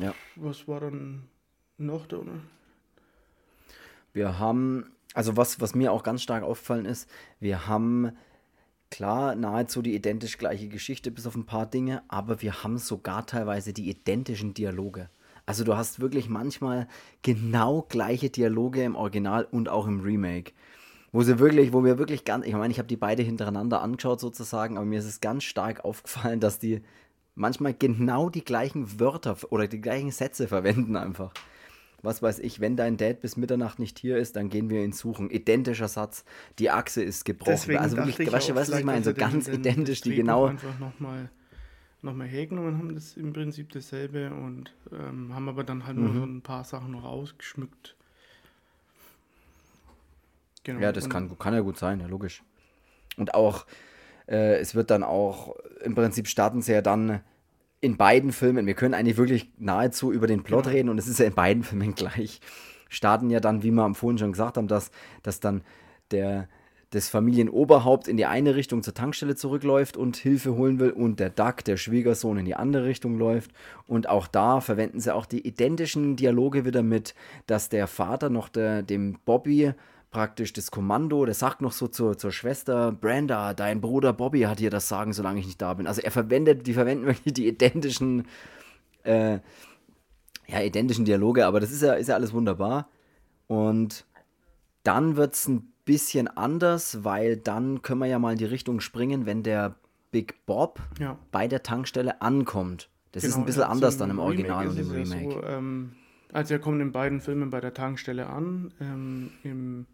[0.00, 0.14] Ja.
[0.36, 1.22] Was war dann
[1.78, 2.20] noch da?
[4.12, 7.08] Wir haben, also was, was mir auch ganz stark aufgefallen ist,
[7.40, 8.12] wir haben
[8.90, 13.24] klar nahezu die identisch gleiche Geschichte, bis auf ein paar Dinge, aber wir haben sogar
[13.24, 15.08] teilweise die identischen Dialoge.
[15.46, 16.88] Also du hast wirklich manchmal
[17.22, 20.52] genau gleiche Dialoge im Original und auch im Remake.
[21.12, 24.20] Wo sie wirklich, wo wir wirklich ganz, ich meine, ich habe die beide hintereinander angeschaut
[24.20, 26.82] sozusagen, aber mir ist es ganz stark aufgefallen, dass die
[27.36, 31.32] manchmal genau die gleichen Wörter oder die gleichen Sätze verwenden einfach
[32.04, 34.92] was weiß ich, wenn dein Dad bis Mitternacht nicht hier ist, dann gehen wir ihn
[34.92, 35.30] suchen.
[35.30, 36.24] Identischer Satz,
[36.58, 37.76] die Achse ist gebrochen.
[37.76, 39.04] also wirklich, weißt du, was ich meine?
[39.04, 40.46] So ganz identisch, die genau.
[40.46, 41.30] einfach nochmal
[42.02, 46.10] noch mal hergenommen haben, das im Prinzip dasselbe und ähm, haben aber dann halt nur
[46.10, 46.18] Mhm.
[46.18, 47.96] so ein paar Sachen noch ausgeschmückt.
[50.64, 50.80] Genau.
[50.80, 52.42] Ja, das und- kann, kann ja gut sein, ja, logisch.
[53.16, 53.66] Und auch,
[54.26, 57.20] äh, es wird dann auch, im Prinzip starten sie ja dann
[57.84, 60.74] in beiden Filmen, wir können eigentlich wirklich nahezu über den Plot Genau.
[60.74, 62.40] reden und es ist ja in beiden Filmen gleich.
[62.88, 64.90] Starten ja dann, wie wir am vorhin schon gesagt haben, dass,
[65.22, 65.62] dass dann
[66.10, 66.48] der,
[66.90, 71.28] das Familienoberhaupt in die eine Richtung zur Tankstelle zurückläuft und Hilfe holen will und der
[71.30, 73.50] Duck, der Schwiegersohn, in die andere Richtung läuft.
[73.86, 77.14] Und auch da verwenden sie auch die identischen Dialoge wieder mit,
[77.46, 79.72] dass der Vater noch der, dem Bobby
[80.14, 84.60] praktisch das Kommando, der sagt noch so zur, zur Schwester, Brenda, dein Bruder Bobby hat
[84.60, 85.88] dir das sagen, solange ich nicht da bin.
[85.88, 88.28] Also er verwendet, die verwenden wirklich die identischen,
[89.02, 89.40] äh,
[90.46, 92.88] ja, identischen Dialoge, aber das ist ja, ist ja alles wunderbar.
[93.48, 94.06] Und
[94.84, 98.78] dann wird es ein bisschen anders, weil dann können wir ja mal in die Richtung
[98.80, 99.74] springen, wenn der
[100.12, 101.18] Big Bob Ja.
[101.32, 102.88] bei der Tankstelle ankommt.
[103.10, 105.32] Das ist Genau, ein bisschen also anders dann im Original und im ist ja Remake.
[105.34, 105.92] So, ähm,
[106.32, 108.72] also er kommt in beiden Filmen bei der Tankstelle an.
[108.80, 109.86] Ähm, Im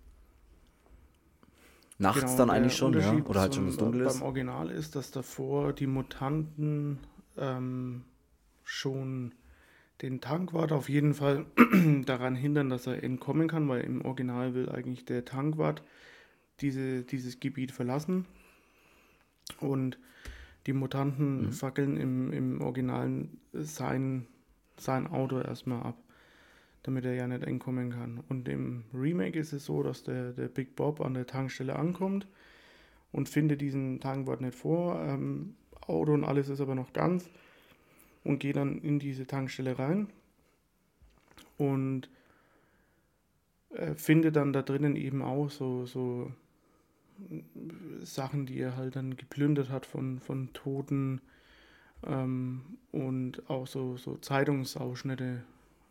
[2.00, 3.22] Nachts Genau, dann eigentlich schon, ja?
[3.28, 4.14] Oder halt schon, wenn es dunkel ist.
[4.14, 6.98] Beim Original ist, dass davor die Mutanten
[7.36, 8.04] ähm,
[8.64, 9.32] schon
[10.00, 11.44] den Tankwart auf jeden Fall
[12.06, 15.82] daran hindern, dass er entkommen kann, weil im Original will eigentlich der Tankwart
[16.60, 18.24] diese, dieses Gebiet verlassen.
[19.58, 19.98] Und
[20.66, 21.52] die Mutanten Mhm.
[21.52, 24.26] fackeln im, im Originalen sein,
[24.78, 25.96] sein Auto erstmal ab,
[26.82, 28.22] damit er ja nicht entkommen kann.
[28.28, 32.26] Und im Remake ist es so, dass der, der Big Bob an der Tankstelle ankommt
[33.12, 35.00] und findet diesen Tankwart nicht vor.
[35.00, 35.54] Ähm,
[35.86, 37.28] Auto und alles ist aber noch ganz
[38.24, 40.08] und geht dann in diese Tankstelle rein
[41.58, 42.08] und
[43.70, 46.32] äh, findet dann da drinnen eben auch so, so
[48.02, 51.20] Sachen, die er halt dann geplündert hat von, von Toten
[52.06, 55.42] ähm, und auch so, so Zeitungsausschnitte,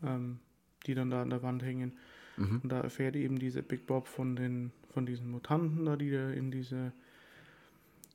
[0.03, 0.39] ähm,
[0.85, 1.93] die dann da an der Wand hängen.
[2.37, 2.61] Mhm.
[2.63, 6.31] Und da erfährt eben dieser Big Bob von den von diesen Mutanten da, die da
[6.31, 6.91] in diese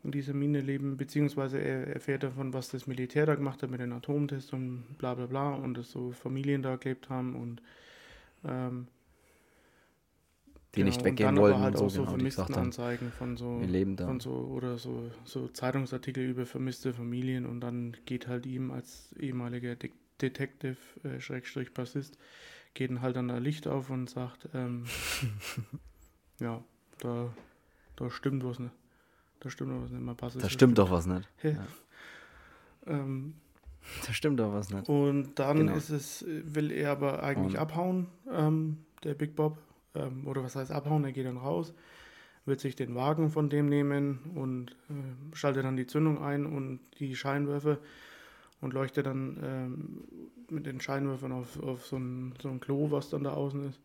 [0.03, 3.81] in dieser Mine leben, beziehungsweise er erfährt davon, was das Militär da gemacht hat mit
[3.81, 7.63] den Atomtests und bla bla bla und dass so Familien da gelebt haben und
[8.45, 8.87] ähm,
[10.75, 13.39] Die nicht und weggehen dann aber wollten halt und so, auch so genau, Vermisstenanzeigen von
[13.39, 14.07] so wir leben da.
[14.07, 19.15] von so oder so, so Zeitungsartikel über vermisste Familien und dann geht halt ihm als
[19.19, 22.19] ehemaliger De Detective, äh, Schrägstrich Bassist,
[22.75, 24.85] geht dann halt dann da Licht auf und sagt, ähm,
[26.41, 26.63] ja,
[27.01, 27.33] da,
[27.97, 28.75] da stimmt was nicht.
[29.41, 30.03] Da stimmt doch was nicht.
[30.03, 31.29] Mal Bassist Da stimmt doch was nicht.
[31.43, 31.67] Ja.
[32.87, 33.35] Ähm,
[34.07, 34.89] Da stimmt doch was nicht.
[34.89, 35.75] und dann Genau.
[35.75, 39.59] ist es, will er aber eigentlich Und- abhauen, ähm, der Big Bob.
[39.95, 41.05] Ähm, oder was heißt abhauen?
[41.05, 41.73] Er geht dann raus,
[42.47, 46.81] wird sich den Wagen von dem nehmen und äh, schaltet dann die Zündung ein und
[46.99, 47.79] die Scheinwerfer
[48.61, 50.05] und leuchtet dann ähm,
[50.51, 53.79] mit den Scheinwerfern auf, auf so, ein, so ein Klo, was dann da außen ist.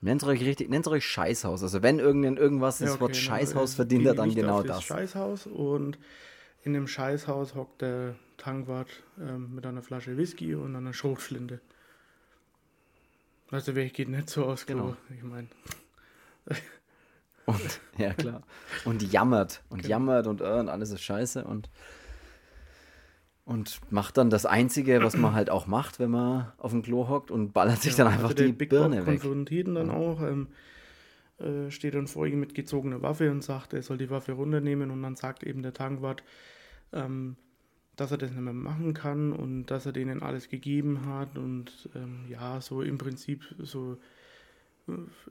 [0.00, 1.62] Nennt euch richtig, nennt euch Scheißhaus.
[1.62, 4.84] Also wenn irgendein irgendwas das Ja, Wort okay, Scheißhaus äh, verdient er dann genau das.
[4.84, 5.98] Scheißhaus und
[6.62, 8.88] in dem Scheißhaus hockt der Tankwart
[9.20, 11.60] ähm, mit einer Flasche Whisky und einer Schrotflinte.
[13.50, 14.66] Also wer geht nicht so aus?
[14.66, 14.96] Genau.
[15.16, 15.48] Ich meine,
[17.46, 18.42] Und, ja, klar.
[18.84, 19.62] Und jammert.
[19.70, 19.90] Und Genau.
[19.90, 21.70] jammert und, äh, und alles ist scheiße und,
[23.48, 27.08] und macht dann das Einzige, was man halt auch macht, wenn man auf dem Klo
[27.08, 29.20] hockt und ballert sich dann einfach also die Big Birne Bob weg.
[29.22, 30.48] konfrontiert ihn dann auch, ähm,
[31.38, 34.90] äh, steht dann vor ihm mit gezogener Waffe und sagt, er soll die Waffe runternehmen
[34.90, 36.22] und dann sagt eben der Tankwart,
[36.92, 37.36] ähm,
[37.96, 41.88] dass er das nicht mehr machen kann und dass er denen alles gegeben hat und
[41.94, 43.96] ähm, ja, so im Prinzip so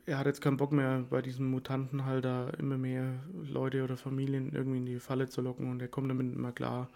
[0.06, 3.98] er hat jetzt keinen Bock mehr, bei diesen Mutanten halt da immer mehr Leute oder
[3.98, 6.90] Familien irgendwie in die Falle zu locken und er kommt damit immer klar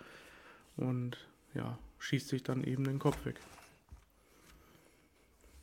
[0.77, 1.17] und
[1.53, 3.36] ja, schießt sich dann eben den Kopf weg.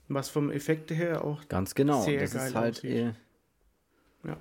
[0.09, 2.03] Was vom Effekt her auch Ganz genau.
[2.03, 2.91] sehr das geil ist halt aussieht.
[2.91, 3.15] eh
[4.29, 4.37] Ja.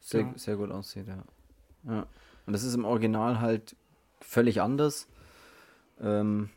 [0.00, 0.32] sehr, Ja.
[0.36, 1.24] sehr gut aussieht, ja.
[1.84, 2.06] ja.
[2.46, 3.76] Und das ist im Original halt
[4.20, 5.06] völlig anders.
[6.00, 6.50] Ähm,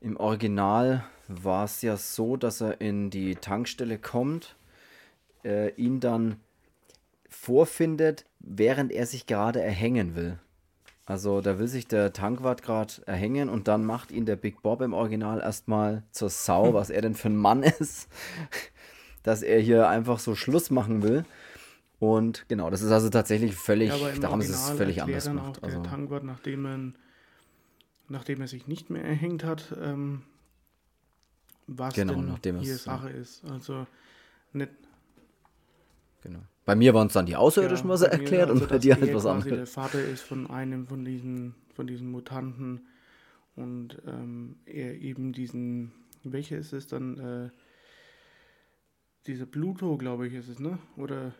[0.00, 4.54] Im Original war es ja so, dass er in die Tankstelle kommt,
[5.44, 6.36] äh, ihn dann
[7.28, 10.38] vorfindet, während er sich gerade erhängen will.
[11.08, 14.82] Also da will sich der Tankwart gerade erhängen und dann macht ihn der Big Bob
[14.82, 18.08] im Original erstmal zur Sau, was er denn für ein Mann ist,
[19.22, 21.24] dass er hier einfach so Schluss machen will.
[21.98, 25.62] Und genau, das ist also tatsächlich völlig, Ja, da haben sie es völlig anders gemacht.
[25.62, 26.78] Also, der Tankwart, nachdem, er,
[28.08, 30.22] nachdem er sich nicht mehr erhängt hat, ähm,
[31.66, 32.98] was Genau, denn nachdem er hier es- ja.
[32.98, 33.44] Sache ist.
[33.46, 33.86] Also
[34.52, 34.72] nicht
[36.22, 36.40] genau.
[36.68, 39.00] Bei mir waren es dann die Außerirdischen, ja, was er erklärt, also, und bei dir
[39.00, 39.72] halt was quasi der anderes.
[39.72, 42.86] Vater ist von einem von diesen, von diesen Mutanten
[43.56, 45.92] und ähm, er eben diesen,
[46.24, 47.18] welcher ist es dann?
[47.18, 47.50] Äh,
[49.26, 50.78] dieser Pluto, glaube ich, ist es, ne?
[50.98, 51.32] Oder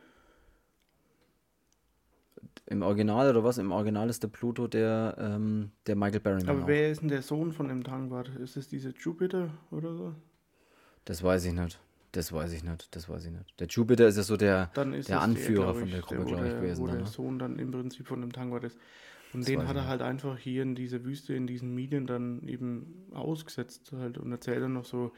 [2.64, 3.58] Im Original oder was?
[3.58, 6.52] Im Original ist der Pluto der, ähm, der Michael Barrymore.
[6.52, 6.68] aber auch.
[6.68, 8.30] wer ist denn der Sohn von dem Tankwart?
[8.36, 10.14] Ist es dieser Jupiter oder so?
[11.04, 11.78] Das weiß ich nicht.
[12.12, 12.94] Das weiß ich nicht.
[12.96, 13.60] Das weiß ich nicht.
[13.60, 14.70] Der Jupiter ist ja so der.
[14.74, 17.04] Dann Der Anführer glaub von der Gruppe, wo glaub ich, der- gewesen Wo dann, der
[17.04, 17.10] ne?
[17.10, 18.78] Sohn dann im Prinzip von dem Tankwart ist.
[19.34, 22.06] Und Das den hat ich er halt einfach hier in dieser Wüste, in diesen Medien
[22.06, 25.12] dann eben ausgesetzt halt und erzählt dann noch so,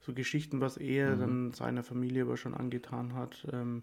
[0.00, 1.20] so Geschichten, was er Mhm.
[1.20, 3.46] dann seiner Familie aber schon angetan hat.
[3.52, 3.82] Ähm,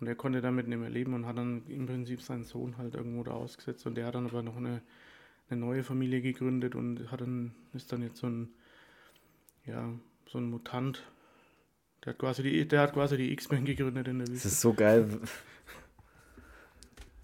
[0.00, 2.94] und er konnte damit nicht mehr leben und hat dann im Prinzip seinen Sohn halt
[2.94, 3.86] irgendwo da ausgesetzt.
[3.86, 4.80] Und der hat dann aber noch eine,
[5.50, 8.48] eine neue Familie gegründet und hat dann, ist dann jetzt so ein,
[9.66, 9.92] ja,
[10.26, 11.04] so ein Mutant.
[12.04, 14.48] Der hat quasi die, der hat quasi die X-Men gegründet in der Das Wüste.
[14.48, 15.06] ist so geil.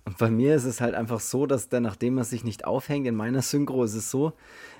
[0.04, 3.06] Und bei mir ist es halt einfach so, dass der, nachdem er sich nicht aufhängt,
[3.06, 4.34] in meiner Synchro ist es so,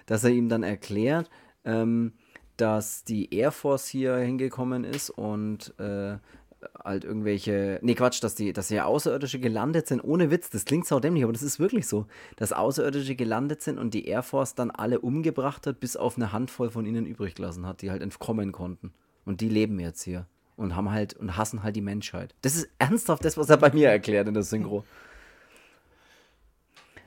[0.07, 1.31] dass er ihm dann erklärt,
[1.65, 2.13] ähm,
[2.57, 6.19] dass die Air Force hier hingekommen ist und äh,
[6.85, 10.87] halt irgendwelche, nee Quatsch, dass die, dass hier Außerirdische gelandet sind, ohne Witz, das klingt
[10.87, 12.07] saudämlich, aber das ist wirklich so,
[12.37, 16.33] dass Außerirdische gelandet sind und die Air Force dann alle umgebracht hat, bis auf eine
[16.33, 18.93] Handvoll von ihnen übrig gelassen hat, die halt entkommen konnten.
[19.27, 20.25] Und die leben jetzt hier
[20.57, 22.35] und haben halt und hassen halt die Menschheit.
[22.41, 24.85] Das ist ernsthaft das, was er bei mir erklärt in der Synchro.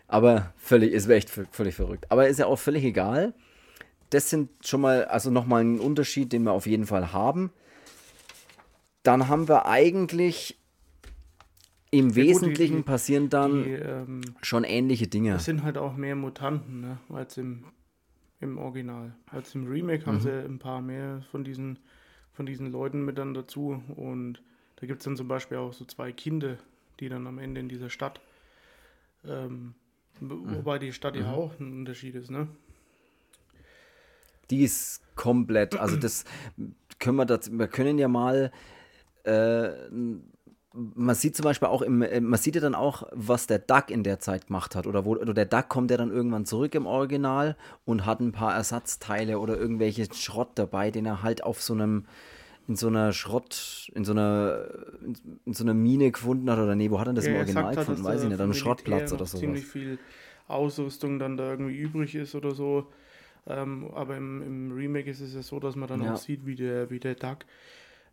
[0.07, 2.05] Aber völlig, ist echt völlig verrückt.
[2.11, 3.33] Aber ist ja auch völlig egal.
[4.09, 7.51] Das sind schon mal, also nochmal ein Unterschied, den wir auf jeden Fall haben.
[9.03, 10.57] Dann haben wir eigentlich
[11.91, 15.35] im Ja, gut, die- Wesentlichen passieren dann Die, ähm, schon ähnliche Dinge.
[15.35, 17.65] Es sind halt auch mehr Mutanten, ne, als im,
[18.39, 19.15] im Original.
[19.31, 20.21] Als im Remake haben Mhm.
[20.21, 21.79] sie ein paar mehr von diesen,
[22.39, 23.83] von diesen Leuten mit dann dazu.
[23.97, 24.41] Und
[24.77, 26.55] da gibt es dann zum Beispiel auch so zwei Kinder,
[27.01, 28.21] die dann am Ende in dieser Stadt,
[29.25, 29.75] ähm,
[30.21, 30.55] Mhm.
[30.55, 32.47] wobei die Stadt ja auch ein Unterschied ist, ne?
[34.49, 36.23] Die ist komplett, also das
[36.97, 38.53] können wir, das, wir können ja mal,
[39.25, 39.69] äh,
[40.73, 43.89] man sieht zum Beispiel auch, im, äh, man sieht ja dann auch, was der Duck
[43.89, 44.85] in der Zeit gemacht hat.
[44.85, 47.55] Oder, wo, oder der Duck kommt ja dann irgendwann zurück im Original
[47.85, 52.05] und hat ein paar Ersatzteile oder irgendwelche Schrott dabei, den er halt auf so einem,
[52.67, 54.67] in so einer Schrott, in so einer,
[55.45, 56.59] in, so einer Mine gefunden hat.
[56.59, 58.03] Oder nee, wo hat er das im er Original halt, gefunden?
[58.03, 59.39] Weiß ich nicht, an einem Schrottplatz oder sowas.
[59.39, 59.97] ziemlich viel
[60.47, 62.87] Ausrüstung dann da irgendwie übrig ist oder so.
[63.47, 66.13] Ähm, aber im, im Remake ist es ja so, dass man dann Ja.
[66.13, 67.39] auch sieht, wie der, wie der Duck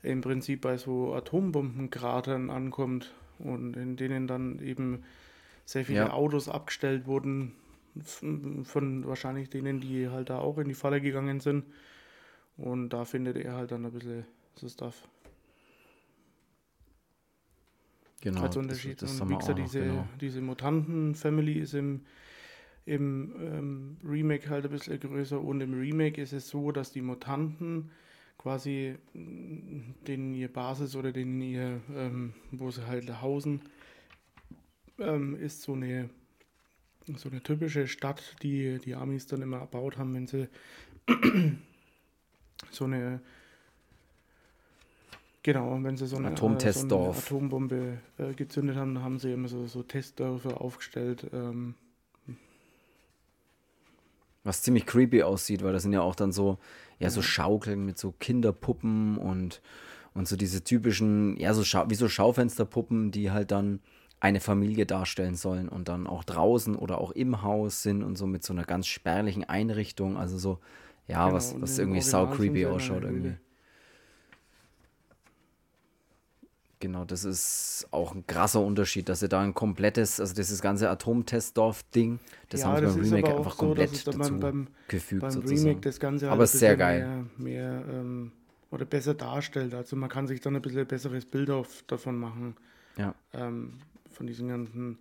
[0.02, 5.02] im Prinzip bei so Atombombenkratern ankommt und in denen dann eben
[5.64, 6.12] sehr viele Ja.
[6.12, 7.52] Autos abgestellt wurden
[8.64, 11.64] von wahrscheinlich denen, die halt da auch in die Falle gegangen sind.
[12.56, 15.08] Und da findet er halt dann ein bisschen so Stuff
[18.22, 19.02] Genau, als das- Unterschied.
[19.02, 20.08] das und haben wie gesagt, diese, genau.
[20.20, 22.00] diese Mutanten-Family ist im,
[22.86, 27.02] im ähm, Remake halt ein bisschen größer und im Remake ist es so, dass die
[27.02, 27.90] Mutanten
[28.46, 33.60] quasi denen ihr Basis oder denen ihr, ähm, wo sie halt hausen,
[35.00, 36.08] ähm, ist so eine
[37.16, 40.48] so eine typische Stadt, die die Amis dann immer erbaut haben, wenn sie
[42.70, 43.20] so eine
[45.42, 47.16] Genau, wenn sie so eine, Atomtestdorf.
[47.28, 51.26] so eine Atombombe äh, gezündet haben, haben sie immer so, so Testdörfer aufgestellt.
[51.32, 51.74] Ähm,
[54.44, 56.58] Was ziemlich creepy aussieht, weil das sind ja auch dann so,
[56.98, 59.60] ja, so Schaukeln mit so Kinderpuppen und,
[60.14, 63.80] und so diese typischen, ja, so Schau wie so Schaufensterpuppen, die halt dann
[64.18, 68.26] eine Familie darstellen sollen und dann auch draußen oder auch im Haus sind und so
[68.26, 70.16] mit so einer ganz spärlichen Einrichtung.
[70.16, 70.58] Also so,
[71.06, 73.36] ja, Genau, was, was irgendwie sau creepy ausschaut irgendwie.
[76.80, 80.88] Genau, das ist auch ein krasser Unterschied, dass sie da ein komplettes, also dieses ganze
[80.90, 82.18] Atomtestdorf-Ding,
[82.50, 85.30] das Ja, haben sie das beim Remake einfach so, komplett dazu beim- beim- gefügt beim
[85.30, 85.58] sozusagen.
[85.60, 87.26] Remake das Ganze halt Aber sehr geil.
[87.36, 88.32] Mehr, mehr ähm,
[88.70, 89.74] oder besser darstellt.
[89.74, 92.56] Also man kann sich dann ein bisschen ein besseres Bild auf, davon machen.
[92.96, 93.14] Ja.
[93.32, 93.74] Ähm,
[94.12, 94.98] von diesen ganzen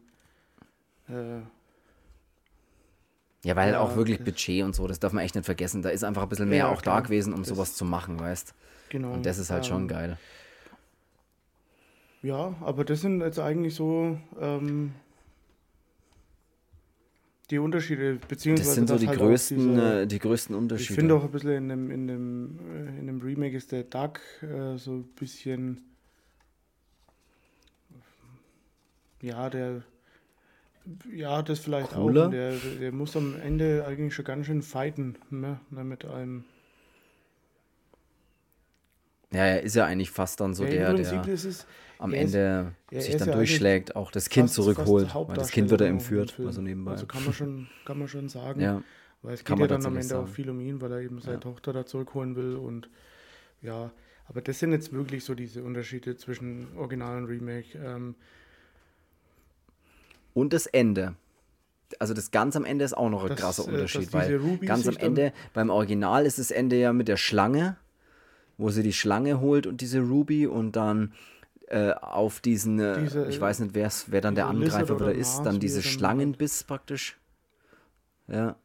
[1.10, 1.40] äh,
[3.44, 5.82] Ja, weil Ja, auch wirklich Budget und so, das darf man echt nicht vergessen.
[5.84, 7.04] Da ist einfach ein bisschen mehr Ja, auch da klar.
[7.04, 8.54] gewesen, um Das- sowas zu machen, weißt
[8.90, 9.14] genau.
[9.14, 10.18] Und das ist halt schon ähm, geil.
[12.26, 14.94] Ja, aber das sind jetzt eigentlich so ähm,
[17.52, 20.94] die Unterschiede, beziehungsweise Das sind so die halt größten, diese- äh, die größten Ich Unterschiede.
[20.96, 24.20] finde auch ein bisschen in dem, in dem, äh, in dem Remake ist der Duck
[24.42, 25.82] äh, so ein bisschen.
[29.22, 29.84] Ja, der.
[31.14, 32.26] Ja, das vielleicht Cooler?
[32.26, 32.32] auch.
[32.32, 36.44] Der, der, der muss am Ende eigentlich schon ganz schön fighten ne, ne, mit einem.
[39.32, 41.68] ja, er ist ja eigentlich fast dann so ja, der, Im Prinzip der ist
[42.00, 45.08] am er ist- Ende er sich ist dann ja durchschlägt, auch das Kind fast- zurückholt,
[45.12, 46.92] fast weil das Kind wird er entführt, also nebenbei.
[46.92, 48.62] Also kann man schon, kann man schon sagen.
[48.62, 48.82] ja,
[49.22, 50.34] Weil es Kann geht ja man dann am Ende auch sagen.
[50.34, 51.40] viel um ihn, weil er eben seine Ja.
[51.40, 52.90] Tochter da zurückholen will und
[53.62, 53.92] ja,
[54.28, 57.78] aber das sind jetzt wirklich so diese Unterschiede zwischen Original und Remake.
[57.78, 58.16] Ähm,
[60.34, 61.16] und das Ende.
[62.00, 64.88] Also das ganz am Ende ist auch noch ein dass, krasser äh, Unterschied, weil ganz
[64.88, 67.78] am Ende, beim Original ist das Ende ja mit der Schlange,
[68.58, 71.14] wo sie die Schlange holt und diese Ruby und dann
[71.68, 75.16] äh, auf diesen, äh, Diese, ich weiß nicht, wer's, wer dann der Angreifer oder wieder
[75.16, 77.18] ist, dann diese dann Schlangenbiss praktisch.
[78.28, 78.56] Ja.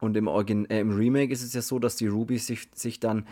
[0.00, 3.00] Und im, Origin äh, im Remake ist es ja so, dass die Ruby sich, sich
[3.00, 3.26] dann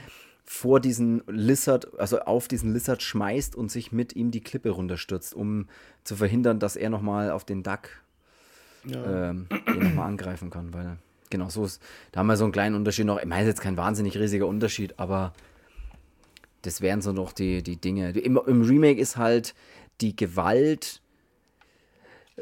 [0.44, 5.34] vor diesen Lizard, also auf diesen Lizard schmeißt und sich mit ihm die Klippe runterstürzt,
[5.34, 5.68] um
[6.04, 7.88] zu verhindern, dass er nochmal auf den Duck
[8.84, 10.98] ja, ähm, nochmal angreifen kann, weil
[11.30, 11.82] genau so ist.
[12.10, 13.18] Da haben wir so einen kleinen Unterschied noch.
[13.18, 15.32] Ich meine, jetzt kein wahnsinnig riesiger Unterschied, aber
[16.62, 18.10] das wären so noch die, die Dinge.
[18.10, 19.54] Im, Im Remake ist halt
[20.00, 21.00] die Gewalt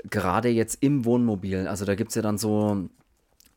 [0.08, 1.66] gerade jetzt im Wohnmobil.
[1.66, 2.88] Also da gibt es ja dann so,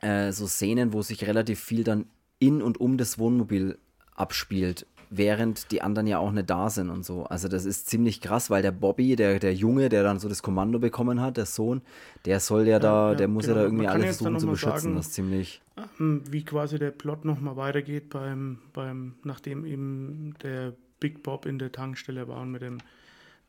[0.01, 2.05] äh, so Szenen, wo sich relativ viel dann
[2.39, 3.78] in und um das Wohnmobil
[4.16, 4.86] abspielt,
[5.18, 7.24] während die anderen ja auch nicht da sind und so.
[7.26, 10.41] Also das ist ziemlich krass, weil der Bobby, der, der Junge, der dann so das
[10.41, 11.82] Kommando bekommen hat, der Sohn,
[12.26, 13.59] der soll ja, da, ja, der muss ja genau.
[13.59, 14.82] da irgendwie Man kann alle jetzt dann versuchen zu beschützen.
[14.82, 15.61] sagen, das ist ziemlich.
[15.99, 21.59] ähm, wie quasi der Plot nochmal weitergeht beim, beim, nachdem eben der Big Bob in
[21.59, 22.80] der Tankstelle war und mit dem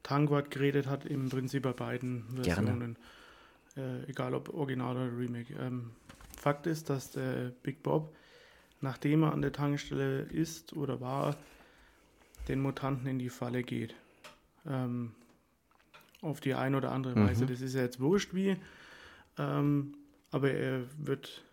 [0.03, 2.25] Tankwart geredet hat, im Prinzip bei beiden.
[2.35, 2.97] Versionen.
[3.77, 5.55] Äh, egal ob Original oder Remake.
[5.61, 5.91] Ähm,
[6.37, 8.15] Fakt ist, dass der Big Bob,
[8.81, 11.37] nachdem er an der Tankstelle ist oder war,
[12.49, 13.95] den Mutanten in die Falle geht.
[14.67, 15.13] Ähm,
[16.23, 17.29] auf die eine oder andere Mhm.
[17.29, 17.47] Weise.
[17.47, 18.57] Das ist ja jetzt wurscht wie.
[19.39, 19.95] Ähm,
[20.31, 21.45] aber er wird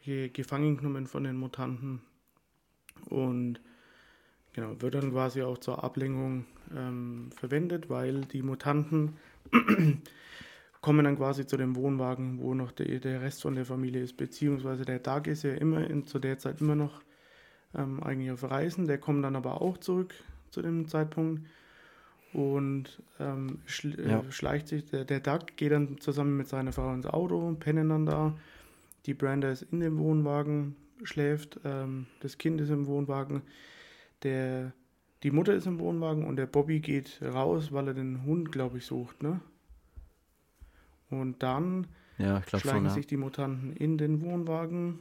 [0.00, 2.00] hier gefangen genommen von den Mutanten
[3.08, 3.60] und
[4.52, 6.44] genau, wird dann quasi auch zur Ablenkung
[6.74, 9.16] ähm, verwendet, weil die Mutanten
[10.80, 14.16] kommen dann quasi zu dem Wohnwagen, wo noch der, der Rest von der Familie ist,
[14.16, 17.02] beziehungsweise der Tag ist ja immer in, zu der Zeit immer noch
[17.74, 20.14] ähm, eigentlich auf Reisen, der kommt dann aber auch zurück
[20.56, 21.42] zu dem Zeitpunkt
[22.32, 24.20] und ähm, schl Ja.
[24.20, 27.90] äh, schleicht sich, der, der Doug geht dann zusammen mit seiner Frau ins Auto, pennen
[27.90, 28.34] dann da,
[29.04, 33.42] die Brenda ist in dem Wohnwagen, schläft, ähm, das Kind ist im Wohnwagen,
[34.22, 34.72] der,
[35.22, 38.78] die Mutter ist im Wohnwagen und der Bobby geht raus, weil er den Hund, glaube
[38.78, 39.40] ich, sucht, ne?
[41.10, 41.86] Und dann
[42.16, 42.84] Ja, schlagen schon.
[42.86, 42.90] Ja.
[42.94, 45.00] sich die Mutanten in den Wohnwagen.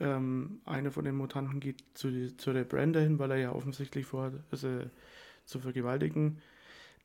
[0.00, 4.06] Ähm, einer von den Mutanten geht zu, zu der Brenda hin, weil er ja offensichtlich
[4.06, 4.90] vorhat, sie
[5.44, 6.38] zu vergewaltigen.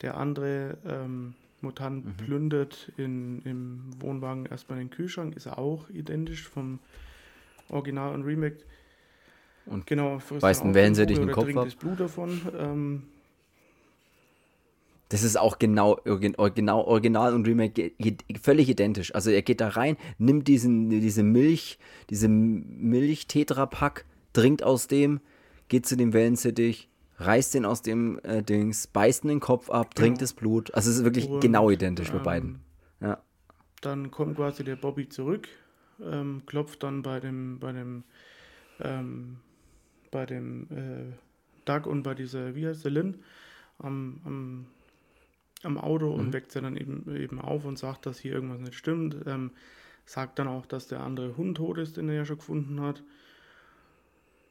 [0.02, 2.18] Der andere ähm, Mutant Mhm.
[2.18, 6.80] plündert in, im Wohnwagen erstmal den Kühlschrank, ist auch identisch vom
[7.70, 8.58] Original und Remake.
[9.66, 11.66] Und genau, auch Wellensittich Blut in den Kopf ab.
[11.66, 12.42] das Blut davon.
[12.58, 13.04] Ähm,
[15.10, 17.92] Das ist auch genau, genau Original und Remake
[18.42, 19.14] völlig identisch.
[19.14, 21.78] Also er geht da rein, nimmt diesen, diese Milch,
[22.10, 25.22] diese Milch-Tetrapack, trinkt aus dem,
[25.68, 30.18] geht zu dem Wellensittich, reißt den aus dem äh, Dings, beißt den Kopf ab, trinkt
[30.18, 30.24] Genau.
[30.24, 30.74] das Blut.
[30.74, 32.60] Also es ist wirklich Und, genau identisch bei ähm, beiden.
[33.00, 33.22] Ja.
[33.82, 35.48] Dann kommt quasi der Bobby zurück,
[36.04, 38.04] ähm, klopft dann bei dem, bei dem,
[38.80, 39.38] ähm,
[40.12, 41.14] bei dem äh,
[41.66, 43.20] Doug und bei dieser, wie heißt der Lynn,
[43.80, 44.66] am, am,
[45.66, 46.34] am Auto und Mhm.
[46.34, 49.18] weckt sie dann eben, eben auf und sagt, dass hier irgendwas nicht stimmt.
[49.28, 49.52] Ähm,
[50.06, 53.04] sagt dann auch, dass der andere Hund tot ist, den er ja schon gefunden hat.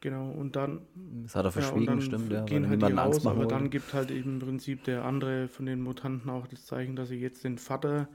[0.00, 0.82] Genau, und dann
[1.24, 2.44] Das hat er ja, und verschwiegen, dann stimmt, ja.
[2.46, 5.80] Gehen halt die raus, aber dann gibt halt eben im Prinzip der andere von den
[5.82, 8.08] Mutanten auch das Zeichen, dass sie jetzt den Vater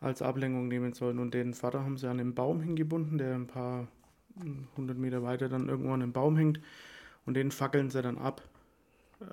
[0.00, 1.18] als Ablenkung nehmen sollen.
[1.18, 3.88] Und den Vater haben sie an den Baum hingebunden, der ein paar
[4.40, 6.60] hm, hundert Meter weiter dann irgendwo an den Baum hängt.
[7.26, 8.42] Und den fackeln sie dann ab.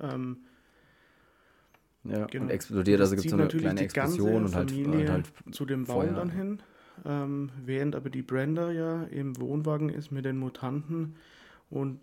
[0.02, 0.38] Ähm,
[2.04, 2.44] Ja, genau.
[2.44, 5.84] und explodiert, also gibt es so eine kleine Explosion und halt, und halt zu dem
[5.84, 6.12] Baum Feuer.
[6.12, 6.62] dann hin.
[7.04, 11.16] Ähm, während aber die Brenda ja im Wohnwagen ist mit den Mutanten
[11.70, 11.98] und,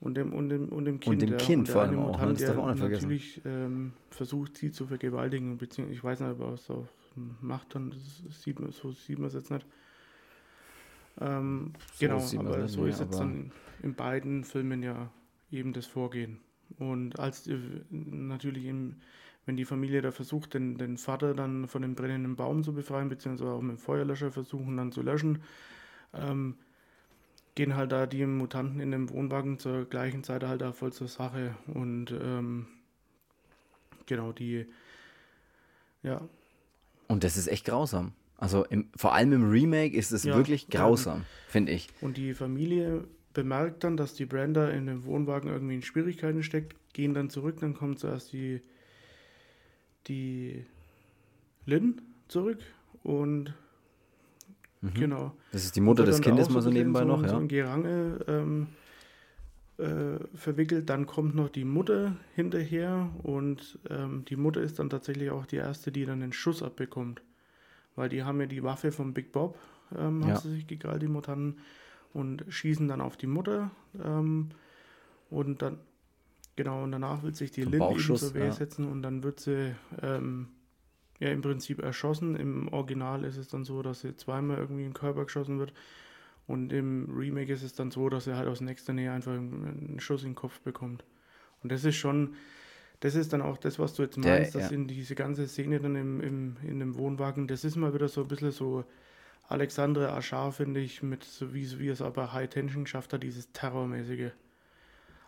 [0.00, 1.22] und, dem, und, dem, und dem Kind.
[1.22, 2.32] Und dem Kind vor allem auch, ne?
[2.32, 3.02] das darf auch nicht vergessen.
[3.02, 6.88] natürlich ähm, versucht, sie zu vergewaltigen, beziehungsweise ich weiß nicht, was er
[7.40, 9.66] macht, dann das sieht man, so sieht man es jetzt nicht.
[11.20, 13.50] Ähm, so genau, aber so ist jetzt dann
[13.82, 15.10] in beiden Filmen ja
[15.50, 16.38] eben das Vorgehen.
[16.78, 17.58] Und als äh,
[17.90, 18.96] natürlich im,
[19.46, 23.08] wenn die Familie da versucht, den, den Vater dann von dem brennenden Baum zu befreien,
[23.08, 25.42] beziehungsweise auch mit dem Feuerlöscher versuchen dann zu löschen,
[26.12, 26.56] ähm,
[27.54, 31.08] gehen halt da die Mutanten in dem Wohnwagen zur gleichen Zeit halt da voll zur
[31.08, 31.56] Sache.
[31.66, 32.66] Und ähm,
[34.06, 34.66] genau, die,
[36.02, 36.20] ja.
[37.08, 38.12] Und das ist echt grausam.
[38.36, 41.88] Also im, vor allem im Remake ist es ja, wirklich grausam, finde ich.
[42.00, 43.08] Und die Familie
[43.38, 47.58] bemerkt dann, dass die Brenda in dem Wohnwagen irgendwie in Schwierigkeiten steckt, gehen dann zurück,
[47.60, 48.60] dann kommt zuerst die,
[50.08, 50.64] die
[51.64, 52.58] Lynn zurück
[53.04, 53.54] und
[54.80, 54.94] mhm.
[54.94, 55.36] genau.
[55.52, 57.28] Das ist die Mutter des Kindes mal so nebenbei noch, ja.
[57.28, 58.66] So ein Gerangel ähm,
[59.78, 65.30] äh, verwickelt, dann kommt noch die Mutter hinterher und ähm, die Mutter ist dann tatsächlich
[65.30, 67.22] auch die erste, die dann den Schuss abbekommt
[67.98, 69.58] weil die haben ja die Waffe vom Big Bob,
[69.98, 70.28] ähm, ja.
[70.28, 71.58] haben sie sich gekrallt, die Mutanten,
[72.12, 73.70] und schießen dann auf die Mutter.
[74.02, 74.50] Ähm,
[75.30, 75.78] und dann,
[76.56, 78.52] genau, und danach wird sich die Lynn eben zur Wehr ja.
[78.52, 80.48] setzen und dann wird sie ähm,
[81.18, 82.36] ja im Prinzip erschossen.
[82.36, 85.72] Im Original ist es dann so, dass sie zweimal irgendwie im Körper geschossen wird.
[86.46, 90.00] Und im Remake ist es dann so, dass er halt aus nächster Nähe einfach einen
[90.00, 91.04] Schuss in den Kopf bekommt.
[91.62, 92.34] Und das ist schon,
[93.00, 94.76] das ist dann auch das, was du jetzt meinst, Der, dass ja.
[94.76, 98.22] in diese ganze Szene dann im, im, in dem Wohnwagen, das ist mal wieder so
[98.22, 98.84] ein bisschen so
[99.48, 103.50] Alexandre Aschar, finde ich, mit so wie, wie es aber High Tension geschafft hat, dieses
[103.52, 104.30] Terrormäßige.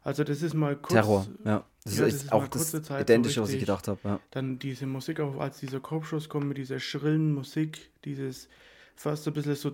[0.03, 0.93] Also das ist mal kurz.
[0.93, 1.65] Terror, ja.
[1.85, 3.99] Das ja, ist, das ist auch das Zeit Identische, so was ich gedacht habe.
[4.05, 4.21] Ja.
[4.31, 8.49] Dann diese Musik, auch als dieser Kopfschuss kommt mit dieser schrillen Musik, dieses
[8.95, 9.73] fast ein bisschen so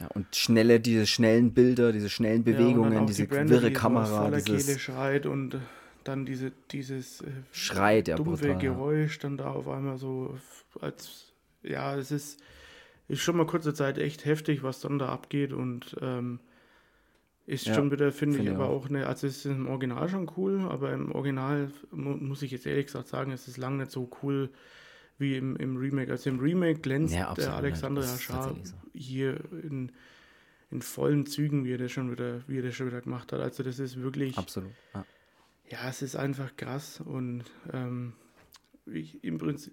[0.00, 3.74] ja, und schnelle, diese schnellen Bilder, diese schnellen Bewegungen, ja, diese die Brände, wirre die
[3.74, 4.30] Kamera.
[4.30, 5.58] Dieses Kehle schreit und
[6.04, 10.36] dann diese, dieses äh, Schreit, ja, dumpfe brutal, Geräusch dann da auf einmal so
[10.80, 11.32] als,
[11.62, 12.40] ja, es ist,
[13.12, 16.40] ist schon mal kurze Zeit echt heftig, was dann da abgeht und ähm,
[17.46, 20.08] ist ja, schon wieder, finde find ich, aber auch eine, also es ist im Original
[20.08, 23.78] schon cool, aber im Original mu muss ich jetzt ehrlich gesagt sagen, es ist lange
[23.78, 24.50] nicht so cool
[25.18, 26.10] wie im, im Remake.
[26.10, 28.74] Also im Remake glänzt ja, der Alexander Aschar so.
[28.94, 29.92] hier in,
[30.70, 33.40] in vollen Zügen, wie er das schon wieder, wie er das schon wieder gemacht hat.
[33.40, 34.38] Also das ist wirklich.
[34.38, 34.70] Absolut.
[34.94, 35.04] Ja
[35.72, 38.12] ja, es ist einfach krass und ähm,
[38.86, 39.72] ich, im Prinzip.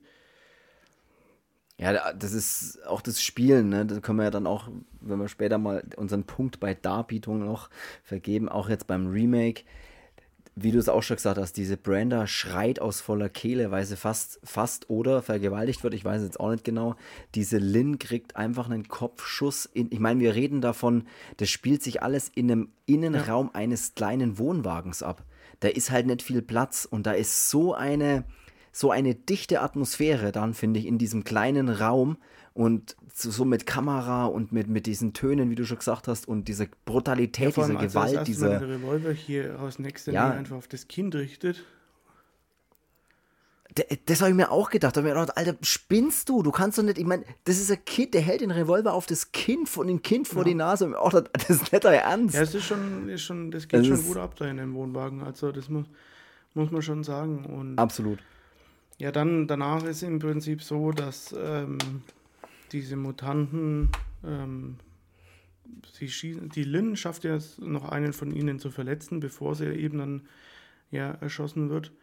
[1.79, 3.85] Ja, das ist auch das Spielen, ne?
[3.85, 4.67] Das können wir ja dann auch,
[4.99, 7.69] wenn wir später mal unseren Punkt bei Darbietung noch
[8.03, 9.63] vergeben, auch jetzt beim Remake,
[10.55, 13.95] wie du es auch schon gesagt hast, diese Brenda schreit aus voller Kehle, weil sie
[13.95, 16.95] fast, fast oder vergewaltigt wird, ich weiß jetzt auch nicht genau.
[17.33, 21.05] Diese Lynn kriegt einfach einen Kopfschuss in, ich meine, wir reden davon,
[21.37, 23.55] das spielt sich alles in einem Innenraum ja.
[23.55, 25.23] eines kleinen Wohnwagens ab
[25.59, 28.23] da ist halt nicht viel Platz und da ist so eine,
[28.71, 32.17] so eine dichte Atmosphäre dann, finde ich, in diesem kleinen Raum
[32.53, 36.47] und so, mit Kamera und mit, mit diesen Tönen, wie du schon gesagt hast, und
[36.47, 38.49] diese Brutalität, ja, diese Gewalt, diese.
[38.49, 41.63] Wenn der Revolver hier aus nächster ja, Nähe einfach auf das Kind richtet
[44.05, 44.95] das habe ich mir auch gedacht.
[44.95, 46.41] Da habe ich mir gedacht, Alter, spinnst du?
[46.41, 49.05] Du kannst doch nicht, ich meine, das ist ein Kind, der hält den Revolver auf
[49.05, 50.49] das Kind von dem Kind vor ja.
[50.49, 50.85] die Nase.
[50.85, 52.35] Und auch, das ist nicht euer Ernst.
[52.35, 54.73] Ja, es ist schon, ist schon das geht das schon gut ab da in dem
[54.73, 55.21] Wohnwagen.
[55.21, 55.85] Also, das muss,
[56.55, 57.45] muss man schon sagen.
[57.45, 58.19] Und Absolut.
[58.99, 61.77] Ja, dann danach ist im Prinzip so, dass ähm,
[62.73, 63.89] diese Mutanten,
[64.25, 64.75] ähm,
[65.93, 69.99] sie schießen, die Lynn schafft ja noch einen von ihnen zu verletzen, bevor sie eben
[69.99, 70.21] dann
[70.91, 71.93] ja erschossen wird.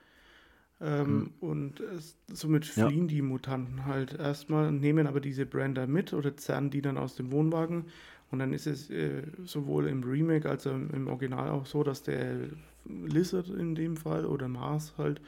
[0.81, 1.31] Ähm, mhm.
[1.41, 3.07] Und es, somit fliehen ja.
[3.09, 7.31] die Mutanten halt erstmal, nehmen aber diese Brenda mit oder zerren die dann aus dem
[7.31, 7.85] Wohnwagen.
[8.31, 12.03] Und dann ist es äh, sowohl im Remake als auch im Original auch so, dass
[12.03, 12.39] der
[12.87, 15.21] Lizard in dem Fall oder Mars halt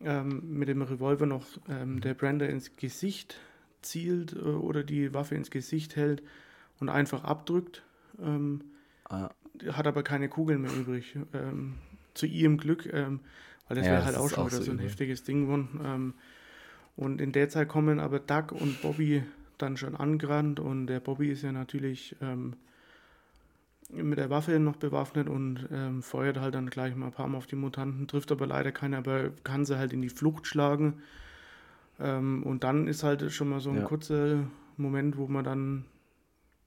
[0.00, 3.38] ähm, mit dem Revolver noch ähm, der Brenda ins Gesicht
[3.82, 6.22] zielt äh, oder die Waffe ins Gesicht hält
[6.80, 7.82] und einfach abdrückt.
[8.20, 8.62] Ähm,
[9.04, 9.30] ah.
[9.72, 11.16] Hat aber keine Kugeln mehr übrig.
[11.32, 11.74] Ähm,
[12.14, 12.86] zu ihrem Glück.
[12.92, 13.20] Ähm,
[13.68, 15.80] weil das ja, wäre halt auch schon wieder so ein heftiges Ding geworden.
[15.84, 16.14] Ähm,
[16.96, 19.22] und in der Zeit kommen aber Doug und Bobby
[19.58, 22.16] dann schon angerannt und der Bobby ist ja natürlich
[23.90, 27.38] mit der Waffe noch bewaffnet und ähm, feuert halt dann gleich mal ein paar Mal
[27.38, 31.02] auf die Mutanten, trifft aber leider keiner, aber kann sie halt in die Flucht schlagen.
[32.00, 33.84] Ähm, und dann ist halt schon mal so ein ja.
[33.84, 34.44] kurzer
[34.76, 35.84] Moment, wo man dann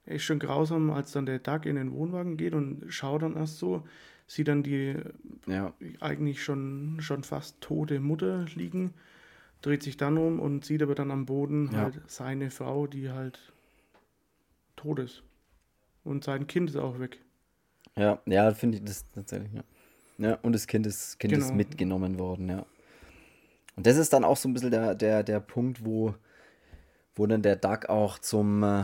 [0.06, 3.60] echt schon grausam, als dann der Doug in den Wohnwagen geht und schaut dann erst
[3.60, 3.86] so,
[4.26, 4.96] sieht dann die
[5.46, 5.74] ja.
[6.00, 8.94] eigentlich schon, schon fast tote Mutter liegen,
[9.62, 11.80] dreht sich dann um und sieht aber dann am Boden ja.
[11.80, 13.52] halt seine Frau, die halt
[14.76, 15.24] tot ist.
[16.04, 17.20] Und sein Kind ist auch weg.
[17.98, 19.64] Ja, ja, finde ich das tatsächlich, ja.
[20.18, 21.46] Ja, und das Kind ist, kind genau.
[21.46, 22.66] ist mitgenommen worden, ja.
[23.76, 26.14] Und das ist dann auch so ein bisschen der, der, der Punkt, wo,
[27.16, 28.84] wo dann der Duck auch zum, äh,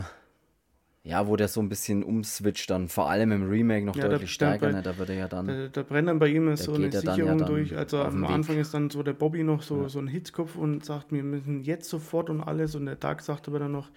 [1.02, 4.32] ja, wo der so ein bisschen umswitcht dann, vor allem im Remake noch ja, deutlich
[4.32, 4.82] stärker, ne?
[4.82, 5.46] da wird er ja dann...
[5.46, 8.72] Da, da brennt dann bei ihm so eine Sicherung ja durch, also am Anfang ist
[8.72, 9.88] dann so der Bobby noch so, ja.
[9.90, 13.48] so ein Hitzkopf und sagt, wir müssen jetzt sofort und alles und der Doug sagt
[13.48, 13.90] aber dann noch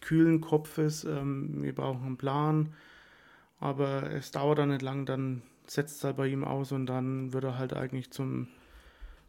[0.00, 2.74] kühlen Kopfes, ähm, wir brauchen einen Plan,
[3.58, 7.32] aber es dauert dann nicht lang, dann setzt es halt bei ihm aus und dann
[7.32, 8.48] wird er halt eigentlich zum,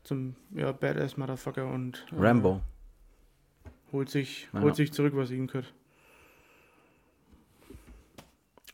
[0.04, 2.06] zum ja, Badass Motherfucker und...
[2.12, 2.62] Äh, Rambo.
[3.92, 5.74] Holt sich, holt sich zurück, was ihm gehört.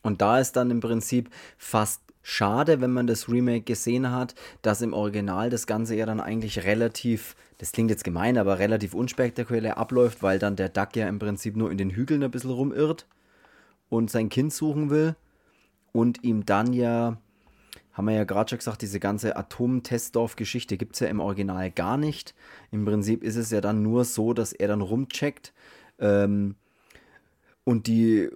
[0.02, 4.80] Und da ist dann im Prinzip fast schade, wenn man das Remake gesehen hat, dass
[4.80, 9.76] im Original das Ganze ja dann eigentlich relativ, das klingt jetzt gemein, aber relativ unspektakulär
[9.76, 13.06] abläuft, weil dann der Duck ja im Prinzip nur in den Hügeln ein bisschen rumirrt
[13.90, 15.14] und sein Kind suchen will
[15.92, 17.18] und ihm dann ja,
[17.92, 21.98] haben wir ja gerade schon gesagt, diese ganze Atom-Testdorf-Geschichte gibt es ja im Original gar
[21.98, 22.34] nicht.
[22.72, 25.52] Im Prinzip ist es ja dann nur so, dass er dann rumcheckt
[25.98, 26.54] ähm,
[27.64, 28.30] und die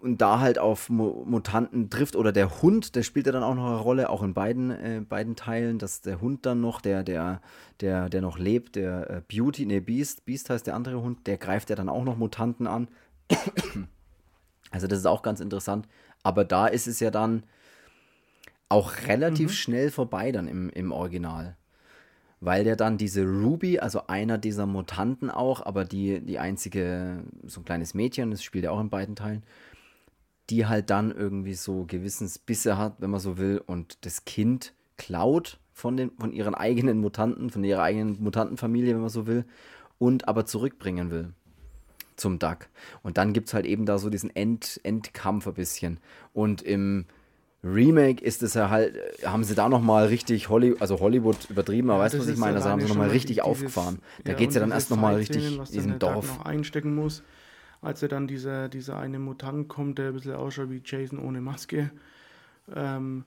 [0.00, 3.66] und da halt auf Mutanten trifft oder der Hund, der spielt ja dann auch noch
[3.66, 7.42] eine Rolle, auch in beiden, äh, beiden Teilen, dass der Hund dann noch, der, der,
[7.80, 11.36] der, der noch lebt, der äh, Beauty, ne, Beast, Beast heißt der andere Hund, der
[11.36, 12.88] greift ja dann auch noch Mutanten an.
[14.70, 15.86] also das ist auch ganz interessant.
[16.22, 17.44] Aber da ist es ja dann
[18.68, 19.54] auch relativ mhm.
[19.54, 21.56] schnell vorbei dann im, im Original.
[22.42, 27.60] Weil der dann diese Ruby, also einer dieser Mutanten auch, aber die, die einzige, so
[27.60, 29.42] ein kleines Mädchen, das spielt ja auch in beiden Teilen,
[30.50, 35.58] die halt dann irgendwie so Gewissensbisse hat, wenn man so will, und das Kind klaut
[35.72, 39.44] von, den, von ihren eigenen Mutanten, von ihrer eigenen Mutantenfamilie, wenn man so will,
[39.98, 41.32] und aber zurückbringen will
[42.16, 42.68] zum Duck.
[43.02, 46.00] Und dann gibt es halt eben da so diesen End, Endkampf ein bisschen.
[46.34, 47.06] Und im
[47.64, 48.94] Remake ist es ja halt,
[49.24, 52.36] haben sie da nochmal richtig Hollywood, also Hollywood übertrieben, aber ja, weißt du, was ich
[52.36, 52.56] meine?
[52.56, 54.00] Also haben sie nochmal richtig dieses, aufgefahren.
[54.24, 56.38] Da ja, geht es ja dann erst nochmal richtig in diesem Dorf.
[56.38, 57.22] Noch einstecken muss
[57.82, 61.40] als er dann dieser, dieser eine Mutant kommt, der ein bisschen ausschaut wie Jason ohne
[61.40, 61.90] Maske,
[62.74, 63.24] ähm,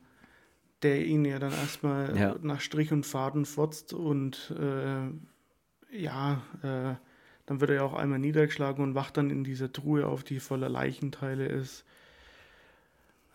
[0.81, 2.35] der ihn ja dann erstmal ja.
[2.41, 6.95] nach Strich und Faden fotzt und äh, ja, äh,
[7.45, 10.39] dann wird er ja auch einmal niedergeschlagen und wacht dann in dieser Truhe auf, die
[10.39, 11.83] voller Leichenteile ist.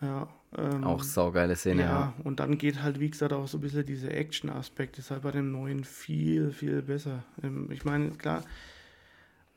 [0.01, 2.13] Ja, ähm, auch saugeile Szene, ja, ja.
[2.23, 5.31] Und dann geht halt, wie gesagt, auch so ein bisschen dieser Action-Aspekt, ist halt bei
[5.31, 7.23] dem neuen viel, viel besser.
[7.43, 8.43] Ähm, ich meine, klar,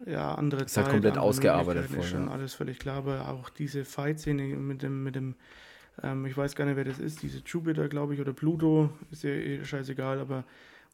[0.07, 2.05] ja, andere ist halt Zeit, halt komplett ausgearbeitet vorher.
[2.05, 2.32] Schon ja.
[2.32, 5.34] alles völlig klar, aber auch diese Fight-Szene mit dem, mit dem
[6.03, 9.24] ähm, ich weiß gar nicht, wer das ist, diese Jupiter, glaube ich, oder Pluto, ist
[9.24, 10.44] ja eh scheißegal, aber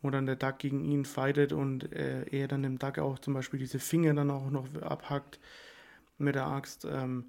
[0.02, 3.34] wo dann der Duck gegen ihn fightet und äh, er dann dem Duck auch zum
[3.34, 5.40] Beispiel diese Finger dann auch noch abhackt
[6.18, 6.86] mit der Axt.
[6.90, 7.26] Ähm,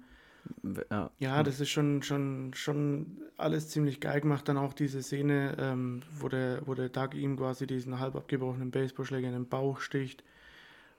[0.90, 1.10] ja.
[1.18, 4.48] ja, das ist schon, schon, schon alles ziemlich geil gemacht.
[4.48, 8.70] Dann auch diese Szene, ähm, wo, der, wo der Duck ihm quasi diesen halb abgebrochenen
[8.70, 10.22] Baseballschläger in den Bauch sticht.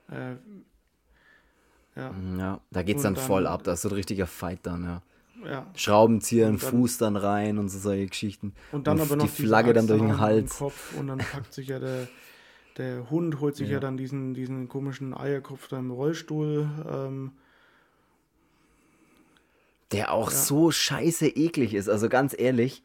[0.08, 0.36] Äh,
[1.96, 3.62] ja, mhm, ja da geht es dann, dann, voll ab.
[3.64, 5.02] Da ist so ein richtiger Fight dann, ja.
[5.44, 5.66] ja.
[5.74, 8.52] Schraubenzieher in Fuß dann rein und so solche Geschichten.
[8.72, 10.58] Und dann und aber noch die Flagge dann durch den Hals.
[10.58, 12.08] Kopf und dann packt sich ja der,
[12.78, 13.74] der Hund, holt sich ja.
[13.74, 16.68] ja dann diesen, diesen komischen Eierkopf da im Rollstuhl.
[16.90, 17.32] Ähm,
[19.92, 20.36] der auch ja.
[20.36, 21.88] so scheiße eklig ist.
[21.88, 22.82] Also ganz ehrlich,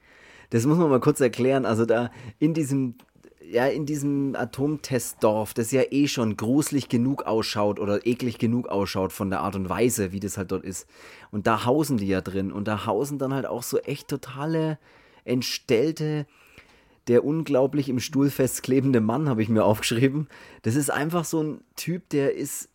[0.49, 1.65] das muss man mal kurz erklären.
[1.65, 2.95] Also da in diesem
[3.49, 9.13] ja, in diesem Atomtestdorf, das ja eh schon gruselig genug ausschaut oder eklig genug ausschaut
[9.13, 10.87] von der Art und Weise, wie das halt dort ist.
[11.31, 12.51] Und da hausen die ja drin.
[12.51, 14.79] Und da hausen dann halt auch so echt totale,
[15.23, 16.25] entstellte,
[17.07, 20.27] der unglaublich im Stuhl festklebende Mann, habe ich mir aufgeschrieben.
[20.63, 22.69] Das ist einfach so ein Typ, der ist,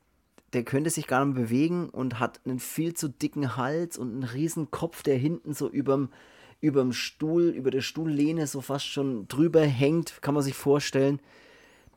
[0.55, 4.25] der könnte sich gar nicht bewegen und hat einen viel zu dicken Hals und einen
[4.25, 6.09] riesen Kopf, der hinten so überm
[6.63, 11.21] über dem Stuhl, über der Stuhllehne so fast schon drüber hängt, kann man sich vorstellen.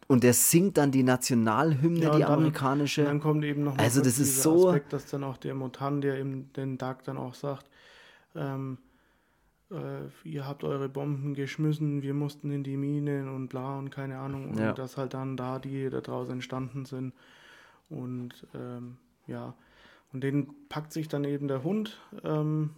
[0.07, 3.03] Und der singt dann die Nationalhymne, ja, die dann, amerikanische.
[3.03, 6.19] dann kommt eben noch also das ist so Aspekt, dass dann auch der Mutant, der
[6.19, 7.69] eben den Dark dann auch sagt,
[8.35, 8.79] ähm,
[9.71, 14.17] äh, ihr habt eure Bomben geschmissen, wir mussten in die Minen und bla und keine
[14.17, 14.49] Ahnung.
[14.49, 14.73] Und ja.
[14.73, 17.13] dass halt dann da die da draußen entstanden sind.
[17.89, 18.97] Und ähm,
[19.27, 19.53] ja,
[20.11, 21.99] und den packt sich dann eben der Hund.
[22.23, 22.71] Ähm,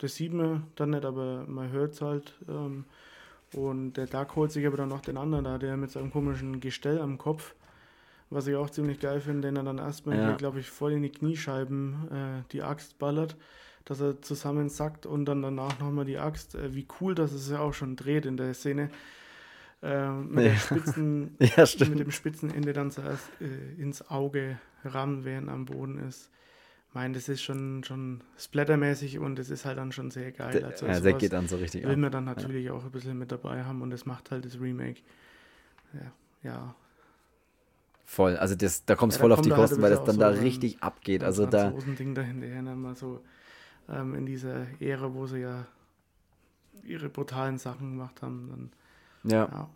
[0.00, 2.34] das sieht man dann nicht, aber man hört es halt.
[2.48, 2.84] Ähm,
[3.54, 6.60] und der Duck holt sich aber dann noch den anderen da, der mit seinem komischen
[6.60, 7.54] Gestell am Kopf,
[8.30, 10.36] was ich auch ziemlich geil finde, den er dann erstmal, ja.
[10.36, 13.36] glaube ich, voll in die Kniescheiben äh, die Axt ballert,
[13.84, 16.56] dass er zusammensackt und dann danach nochmal die Axt.
[16.56, 18.90] Äh, wie cool, dass es ja auch schon dreht in der Szene.
[19.82, 20.56] Äh, mit, ja.
[20.56, 26.30] Spitzen, ja, mit, dem Spitzenende dann zuerst äh, ins Auge rammen, während am Boden ist.
[26.94, 30.64] Ich meine, das ist schon, schon splattermäßig und es ist halt dann schon sehr geil.
[30.64, 32.72] Also ja, der geht dann so richtig Will man dann natürlich ja.
[32.72, 35.00] auch ein bisschen mit dabei haben und das macht halt das Remake.
[35.92, 36.12] Ja,
[36.44, 36.74] ja
[38.04, 40.04] Voll, also das, da kommt es ja, voll auf die halt Kosten, halt weil das
[40.04, 41.24] dann so da richtig abgeht.
[41.24, 41.70] Also da.
[41.70, 43.24] Ding dahinterher, ne, mal so
[43.88, 45.66] ähm, in dieser Ära, wo sie ja
[46.84, 48.70] ihre brutalen Sachen gemacht haben.
[49.24, 49.48] Dann, ja.
[49.50, 49.70] ja.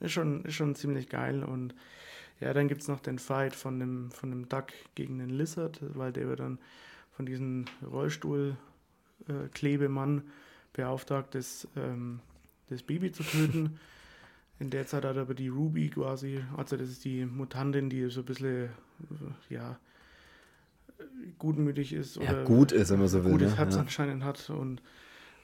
[0.00, 1.44] Ist schon, ist schon ziemlich geil.
[1.44, 1.74] Und
[2.40, 5.80] ja, dann gibt es noch den Fight von dem, von dem Duck gegen den Lizard,
[5.94, 6.58] weil der wird dann
[7.16, 10.22] von diesem Rollstuhl-Klebemann äh,
[10.72, 12.20] beauftragt, das, ähm,
[12.68, 13.78] das Baby zu töten.
[14.58, 18.20] In der Zeit hat aber die Ruby quasi, also das ist die Mutantin, die so
[18.20, 18.70] ein bisschen,
[19.48, 19.78] ja,
[21.38, 22.18] gutmütig ist.
[22.18, 23.32] Oder ja, gut ist, wenn man so will.
[23.32, 23.58] Gutes ne?
[23.58, 23.80] Herz ja.
[23.80, 24.50] anscheinend hat.
[24.50, 24.82] Und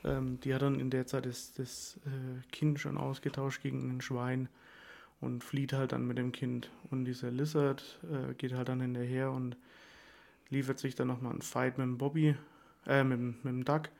[0.04, 4.00] ähm, die hat dann in der Zeit das, das äh, Kind schon ausgetauscht gegen ein
[4.00, 4.48] Schwein
[5.20, 6.70] und flieht halt dann mit dem Kind.
[6.90, 9.56] Und dieser Lizard äh, geht halt dann hinterher und
[10.48, 12.36] liefert sich dann nochmal einen Fight mit dem Bobby,
[12.86, 13.90] äh, mit, mit dem Duck.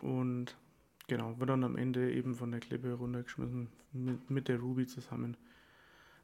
[0.00, 0.56] Und
[1.10, 5.36] Genau, wird dann am Ende eben von der Klippe runtergeschmissen mit, mit der Ruby zusammen.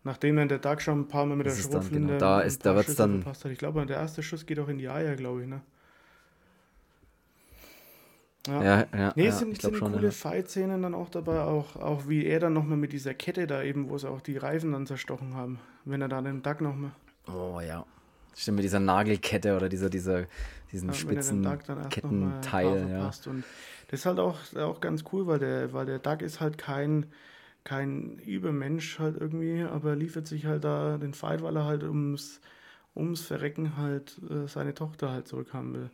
[0.04, 2.64] Nachdem dann der Duck schon ein paar Mal mit das der Schrotflinte genau, da ist,
[2.64, 3.50] da wird's dann verpasst hat.
[3.50, 5.60] Ich glaube, der erste Schuss geht auch in die Eier, glaube ich, ne?
[8.47, 10.11] Ja, ja, ja Nee, ja, sind, sind schon, coole ja.
[10.11, 13.88] Fight-Szenen dann auch dabei, auch, auch wie er dann nochmal mit dieser Kette da eben,
[13.88, 16.92] wo sie auch die Reifen dann zerstochen haben, wenn er da den Duck nochmal.
[17.26, 17.84] Oh ja.
[18.34, 20.26] Stimmt, mit dieser Nagelkette oder dieser, dieser,
[20.70, 21.42] diesen ja, spitzen
[21.88, 23.11] Kettenteil, ja.
[23.26, 23.44] Und
[23.88, 27.07] das ist halt auch, auch ganz cool, weil der, weil der Duck ist halt kein,
[27.64, 32.40] kein Übermensch halt irgendwie, aber liefert sich halt da den Fight, weil er halt ums,
[32.94, 35.90] ums Verrecken halt äh, seine Tochter halt zurückhaben will.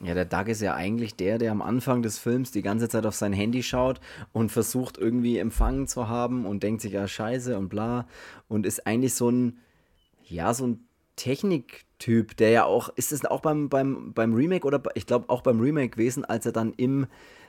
[0.00, 3.04] Ja, der Doug ist ja eigentlich der, der am Anfang des Films die ganze Zeit
[3.04, 4.00] auf sein Handy schaut
[4.32, 8.06] und versucht irgendwie Empfang zu haben und denkt sich, ja, scheiße und bla.
[8.46, 9.58] Und ist eigentlich so ein,
[10.24, 14.80] ja, so ein Techniktyp, der ja auch, ist es auch beim, beim, beim Remake oder
[14.94, 17.06] ich glaube auch beim Remake gewesen, als er dann im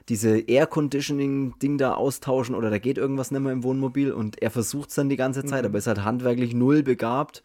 [0.10, 4.42] diese Air Conditioning Ding da austauschen oder da geht irgendwas nicht mehr im Wohnmobil und
[4.42, 5.68] er versucht es dann die ganze Zeit, mhm.
[5.68, 7.44] aber ist halt handwerklich null begabt.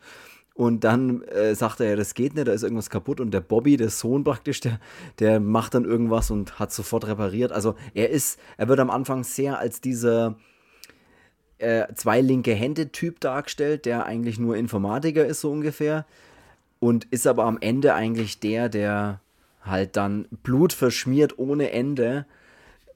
[0.55, 3.21] Und dann äh, sagt er, ja, das geht nicht, da ist irgendwas kaputt.
[3.21, 4.79] Und der Bobby, der Sohn praktisch, der,
[5.19, 7.51] der macht dann irgendwas und hat sofort repariert.
[7.51, 10.37] Also er ist, er wird am Anfang sehr als dieser,
[11.59, 16.07] äh, zwei linke Hände-Typ dargestellt, der eigentlich nur Informatiker ist, so ungefähr.
[16.79, 19.21] Und ist aber am Ende eigentlich der, der
[19.63, 22.27] halt dann Blut verschmiert ohne Ende,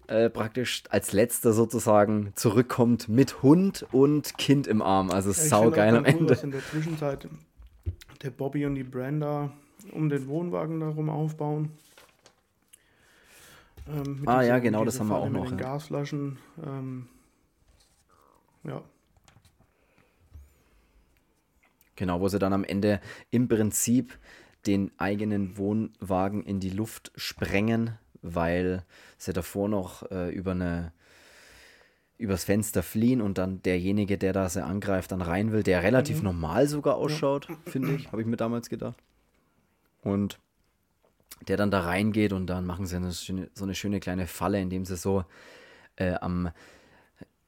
[0.07, 5.11] äh, praktisch als letzter sozusagen zurückkommt mit Hund und Kind im Arm.
[5.11, 6.35] Also ja, saugeil am Ende.
[6.35, 7.29] Cool, in der Zwischenzeit
[8.23, 9.53] der Bobby und die Brenda
[9.93, 11.71] um den Wohnwagen darum aufbauen.
[13.89, 15.43] Ähm, ah ja, genau, das haben wir auch noch.
[15.43, 15.65] Mit den ja.
[15.65, 16.39] Gasflaschen.
[16.65, 17.09] Ähm,
[18.65, 18.83] ja.
[21.97, 23.01] Genau, wo sie dann am Ende
[23.31, 24.19] im Prinzip
[24.67, 28.85] den eigenen Wohnwagen in die Luft sprengen, weil
[29.17, 30.93] sie davor noch äh, über eine
[32.19, 36.19] übers Fenster fliehen und dann derjenige, der da sie angreift, dann rein will, der relativ
[36.19, 36.25] mhm.
[36.25, 37.57] normal sogar ausschaut, ja.
[37.67, 38.97] finde ich, habe ich mir damals gedacht.
[40.03, 40.39] Und
[41.47, 44.61] der dann da reingeht und dann machen sie eine schöne, so eine schöne kleine Falle,
[44.61, 45.25] indem sie so
[45.97, 46.51] äh, am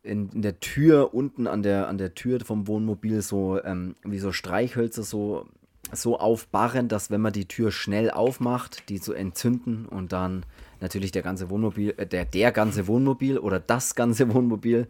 [0.02, 4.18] in, in, der Tür, unten an der, an der Tür vom Wohnmobil so ähm, wie
[4.18, 5.46] so Streichhölzer so,
[5.92, 10.46] so aufbarren, dass wenn man die Tür schnell aufmacht, die so entzünden und dann
[10.80, 14.88] natürlich der ganze Wohnmobil, äh, der, der ganze Wohnmobil oder das ganze Wohnmobil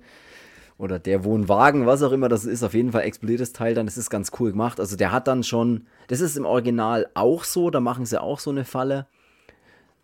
[0.81, 3.87] oder der Wohnwagen, was auch immer das ist, auf jeden Fall explodiert das Teil dann.
[3.87, 4.81] Das ist ganz cool gemacht.
[4.81, 8.39] Also der hat dann schon, das ist im Original auch so, da machen sie auch
[8.39, 9.07] so eine Falle.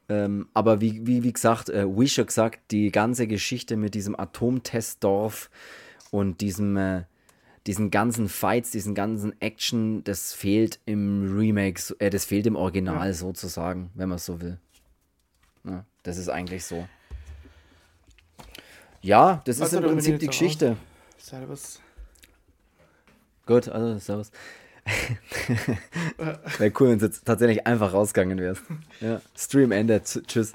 [0.09, 4.19] Ähm, aber wie, wie, wie gesagt, äh, wie schon gesagt, die ganze Geschichte mit diesem
[4.19, 5.51] Atomtestdorf
[6.11, 7.05] und diesem, äh,
[7.67, 13.09] diesen ganzen Fights, diesen ganzen Action, das fehlt im Remake, äh, das fehlt im Original
[13.09, 13.15] ja.
[13.15, 14.59] sozusagen, wenn man es so will.
[16.07, 16.87] Das ist eigentlich so.
[19.03, 20.77] Ja, das Was ist im Prinzip die Geschichte.
[21.19, 21.81] Servus.
[23.45, 24.31] Gut, also servus.
[26.59, 28.63] Wäre cool, wenn du jetzt tatsächlich einfach rausgegangen wärst.
[29.01, 29.21] Ja.
[29.37, 30.05] Stream endet.
[30.29, 30.53] Tschüss.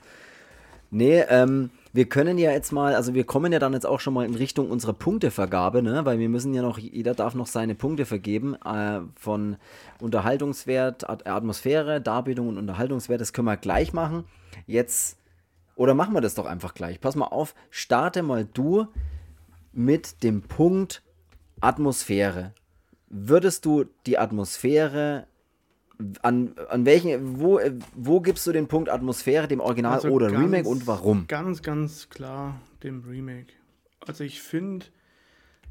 [0.89, 4.13] Nee, ähm, wir können ja jetzt mal, also wir kommen ja dann jetzt auch schon
[4.13, 6.05] mal in Richtung unserer Punktevergabe, ne?
[6.05, 9.57] Weil wir müssen ja noch, jeder darf noch seine Punkte vergeben äh, von
[9.99, 13.19] Unterhaltungswert, Atmosphäre, Darbietung und Unterhaltungswert.
[13.19, 14.23] Das können wir gleich machen.
[14.65, 15.17] Jetzt,
[15.75, 16.99] oder machen wir das doch einfach gleich.
[17.01, 18.87] Pass mal auf, starte mal du
[19.73, 21.01] mit dem Punkt
[21.59, 22.53] Atmosphäre
[23.13, 25.27] würdest du die Atmosphäre
[26.23, 27.59] An, an welchen, wo,
[27.93, 31.27] wo gibst du den Punkt Atmosphäre, dem Original Also oder ganz- Remake und warum?
[31.27, 33.53] Ganz, ganz klar dem Remake.
[34.07, 34.87] Also ich finde,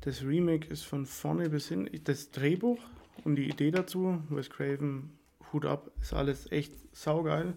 [0.03, 2.79] das Remake ist von vorne bis hin, das Drehbuch
[3.25, 5.11] und die Idee dazu, Wes Craven,
[5.53, 7.55] Hut ab, ist alles echt saugeil.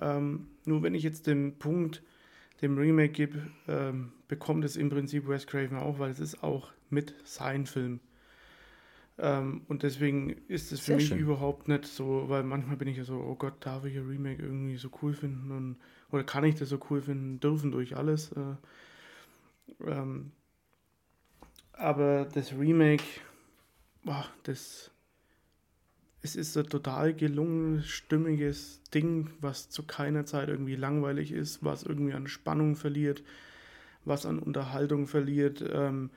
[0.00, 2.02] Ähm, nur wenn ich jetzt den Punkt
[2.62, 6.72] dem Remake gebe, ähm, bekommt es im Prinzip Wes Craven auch, weil es ist auch
[6.90, 8.00] mit sein Film.
[9.18, 11.18] Ähm, und deswegen ist es für Sehr mich schön.
[11.18, 14.42] überhaupt nicht so, weil manchmal bin ich ja so, oh Gott, darf ich ein Remake
[14.42, 15.76] irgendwie so cool finden und
[16.10, 18.32] oder kann ich das so cool finden dürfen durch alles.
[18.32, 18.56] Äh,
[19.86, 20.32] ähm,
[21.72, 23.04] aber das Remake,
[24.04, 24.90] boah, das
[26.24, 31.82] es ist ein total gelungenes, stimmiges Ding, was zu keiner Zeit irgendwie langweilig ist, was
[31.82, 33.22] irgendwie an Spannung verliert,
[34.06, 35.62] was an Unterhaltung verliert.
[35.70, 36.08] Ähm,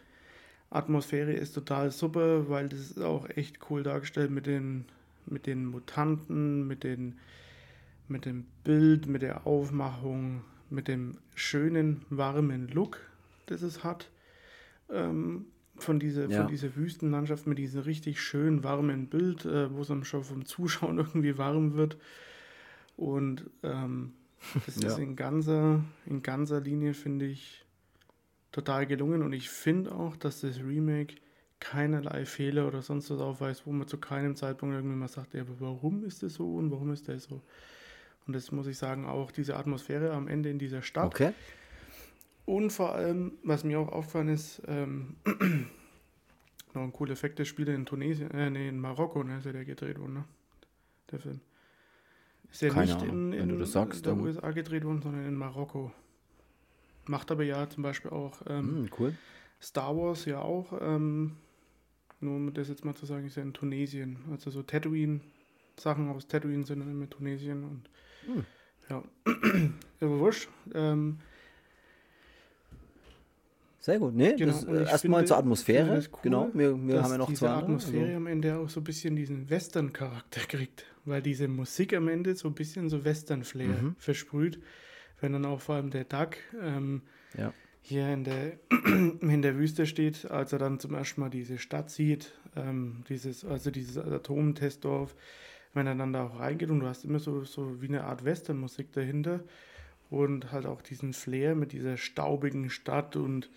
[0.70, 4.86] Atmosphäre ist total super, weil das ist auch echt cool dargestellt mit den,
[5.26, 7.20] mit den Mutanten, mit, den,
[8.08, 13.02] mit dem Bild, mit der Aufmachung, mit dem schönen, warmen Look,
[13.48, 14.10] das es hat.
[14.90, 15.48] Ähm,
[15.78, 16.38] von, dieser, Ja.
[16.42, 20.46] von dieser Wüstenlandschaft mit diesem richtig schön warmen Bild, äh, wo es dann schon vom
[20.46, 21.98] Zuschauen irgendwie warm wird.
[22.96, 24.14] Und ähm,
[24.66, 24.88] das Ja.
[24.90, 27.66] ist in ganzer, in ganzer Linie, finde ich,
[28.52, 29.22] total gelungen.
[29.22, 31.16] Und ich finde auch, dass das Remake
[31.60, 35.42] keinerlei Fehler oder sonst was aufweist, wo man zu keinem Zeitpunkt irgendwie mal sagt, ja,
[35.42, 37.42] aber warum ist das so und warum ist das so?
[38.28, 41.06] Und das muss ich sagen, auch diese Atmosphäre am Ende in dieser Stadt.
[41.06, 41.32] Okay.
[42.48, 45.18] Und vor allem, was mir auch aufgefallen ist, ähm,
[46.74, 49.52] noch ein cooler Effekt, der Spiele in Tunesien, äh, nee, in Marokko, ne, ist ja
[49.52, 50.24] der gedreht worden, ne?
[51.12, 51.42] Der Film.
[52.50, 53.10] Ist ja Keine nicht Ahnung.
[53.10, 55.92] in, Wenn in du das sagst, der dann- USA gedreht worden, sondern in Marokko.
[57.06, 59.14] Macht aber ja zum Beispiel auch ähm, Hm, cool.
[59.62, 61.36] Star Wars ja auch, ähm,
[62.22, 64.20] nur um das jetzt mal zu sagen, ist ja in Tunesien.
[64.32, 65.20] Also so Tatooine,
[65.78, 67.90] Sachen aus Tatooine sind dann immer Tunesien und
[68.26, 68.46] Hm.
[68.90, 69.04] ja.
[70.00, 70.48] aber wurscht.
[70.74, 71.20] Ähm,
[73.88, 74.16] Sehr gut.
[74.16, 75.96] Nee, Genau, erstmal zur Atmosphäre.
[75.96, 78.58] das cool, genau, wir, wir haben ja noch diese zwei andere, Atmosphäre also- am Ende
[78.58, 82.90] auch so ein bisschen diesen Western-Charakter kriegt, weil diese Musik am Ende so ein bisschen
[82.90, 83.96] so Western-Flair Mhm.
[83.98, 84.60] versprüht,
[85.22, 87.02] wenn dann auch vor allem der Duck ähm,
[87.38, 87.54] Ja.
[87.82, 88.60] hier in der,
[89.22, 93.46] in der Wüste steht, als er dann zum ersten Mal diese Stadt sieht, ähm, dieses,
[93.46, 95.16] also dieses Atomtestdorf,
[95.74, 98.26] wenn er dann da auch reingeht und du hast immer so, so wie eine Art
[98.26, 99.46] Western-Musik dahinter
[100.10, 103.50] und halt auch diesen Flair mit dieser staubigen Stadt und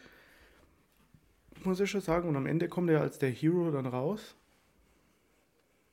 [1.67, 4.35] muss ich schon sagen, und am Ende kommt er als der Hero dann raus.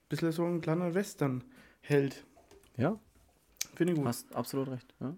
[0.09, 2.25] Bisschen so ein kleiner Western-Held.
[2.77, 2.97] ja,
[3.75, 4.07] Finde ich gut.
[4.07, 4.93] hast absolut recht.
[4.99, 5.13] Ja.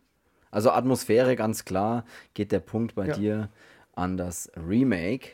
[0.51, 3.13] Also Atmosphäre, ganz klar, geht der Punkt bei Ja.
[3.13, 3.49] dir
[3.93, 5.29] an das Remake.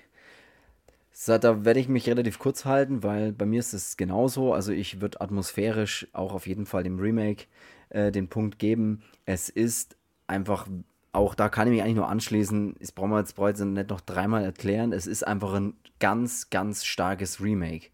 [1.11, 4.53] So, da werde ich mich relativ kurz halten, weil bei mir ist es genauso.
[4.53, 7.45] Also ich würde atmosphärisch auch auf jeden Fall dem Remake
[7.89, 9.01] äh, den Punkt geben.
[9.25, 9.95] Es ist
[10.27, 10.67] einfach,
[11.15, 14.43] auch da kann ich mich eigentlich nur anschließen, das brauchen wir jetzt nicht noch dreimal
[14.43, 14.91] erklären.
[14.91, 17.87] Es ist einfach ein ganz, ganz starkes Remake.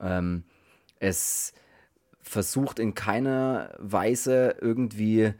[0.00, 0.44] Ähm,
[0.98, 1.52] es
[2.20, 5.32] versucht in keiner Weise irgendwie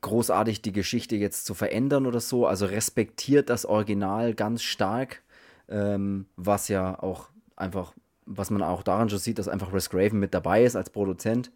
[0.00, 2.46] großartig die Geschichte jetzt zu verändern oder so.
[2.46, 5.22] Also respektiert das Original ganz stark,
[5.68, 7.94] ähm, was ja auch einfach,
[8.26, 11.50] was man auch daran schon sieht, dass einfach Wes Craven mit dabei ist als Produzent.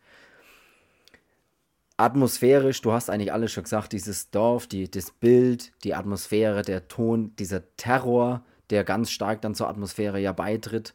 [2.00, 6.88] Atmosphärisch, du hast eigentlich alles schon gesagt, dieses Dorf, die, das Bild, die Atmosphäre, der
[6.88, 10.94] Ton, dieser Terror, der ganz stark dann zur Atmosphäre ja beitritt,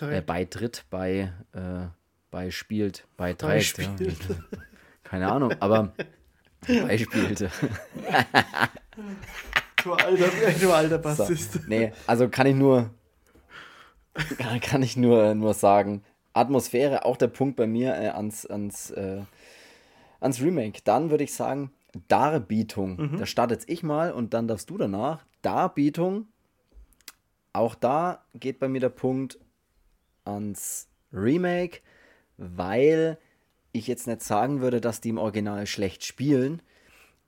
[0.00, 1.86] äh, beitritt, bei, äh,
[2.30, 3.78] beispielt, beiträgt.
[3.78, 3.88] Ja.
[3.88, 4.18] Beispielt.
[5.04, 5.92] Keine Ahnung, aber
[6.66, 7.50] beispielte.
[9.84, 10.28] du alter,
[10.60, 11.60] du alter So, Bassist.
[11.68, 12.90] nee, also kann ich nur,
[14.38, 18.90] kann, kann ich nur, nur sagen, Atmosphäre, auch der Punkt bei mir äh, ans, ans,
[18.90, 19.20] äh,
[20.22, 20.80] ans Remake.
[20.84, 21.72] Dann würde ich sagen,
[22.08, 23.18] Darbietung.
[23.18, 25.24] Da starte jetzt ich mal und dann darfst du danach.
[25.42, 26.28] Darbietung,
[27.52, 29.38] auch da geht bei mir der Punkt
[30.24, 31.80] ans Remake,
[32.36, 33.18] weil
[33.72, 36.62] ich jetzt nicht sagen würde, dass die im Original schlecht spielen,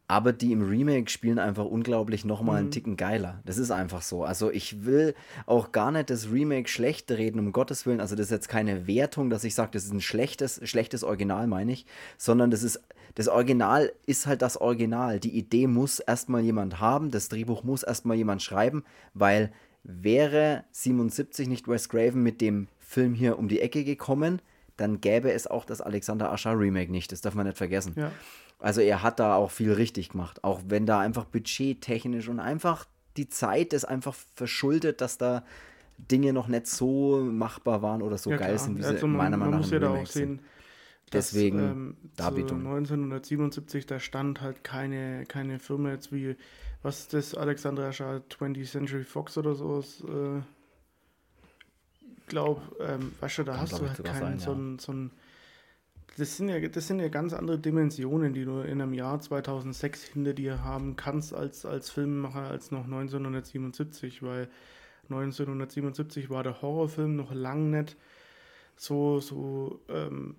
[0.07, 3.41] aber die im Remake spielen einfach unglaublich nochmal einen Ticken geiler.
[3.47, 4.25] Das ist einfach so.
[4.25, 5.15] Also ich will
[5.47, 8.01] auch gar nicht das Remake schlecht reden, um Gottes Willen.
[8.01, 11.47] Also das ist jetzt keine Wertung, dass ich sage, das ist ein schlechtes, schlechtes Original,
[11.47, 11.87] meine ich,
[12.19, 12.83] sondern das ist,
[13.15, 15.21] das Original ist halt das Original.
[15.21, 18.85] Die Idee muss erstmal jemand haben, das Drehbuch muss erstmal jemand schreiben,
[19.15, 19.53] weil
[19.85, 24.41] wäre 77 nicht Wes Craven mit dem Film hier um die Ecke gekommen,
[24.77, 27.13] dann gäbe es auch das Alexander Ascher Remake nicht.
[27.13, 27.95] Das darf man nicht vergessen.
[27.97, 28.11] Ja.
[28.65, 32.87] Also er hat da auch viel richtig gemacht, auch wenn da einfach budgettechnisch und einfach
[33.19, 35.45] die Zeit ist einfach verschuldet, dass da
[35.99, 38.59] Dinge noch nicht so machbar waren oder so Ja, geil klar.
[38.59, 40.41] sind, wie sie Also man, meiner Meinung nach muss ja da auch sehen,
[41.11, 42.63] dass, Deswegen ähm, Darbietung.
[42.63, 46.35] Zu 1977, da stand halt keine, keine Firma jetzt wie,
[46.83, 49.79] was ist das, Alexandra Schall, 20th Century Fox oder so.
[49.79, 50.41] Ist, äh,
[52.29, 54.79] glaub, ähm, weißt du, da Kann, hast du halt keinen sein, so ja.
[54.79, 55.11] so ein
[56.17, 60.03] das sind, ja, das sind ja ganz andere Dimensionen, die du in einem Jahr 2006
[60.05, 64.49] hinter dir haben kannst als, als Filmemacher als noch 1977, weil
[65.05, 67.97] 1977 war der Horrorfilm noch lang nicht
[68.77, 70.37] so, so, ähm,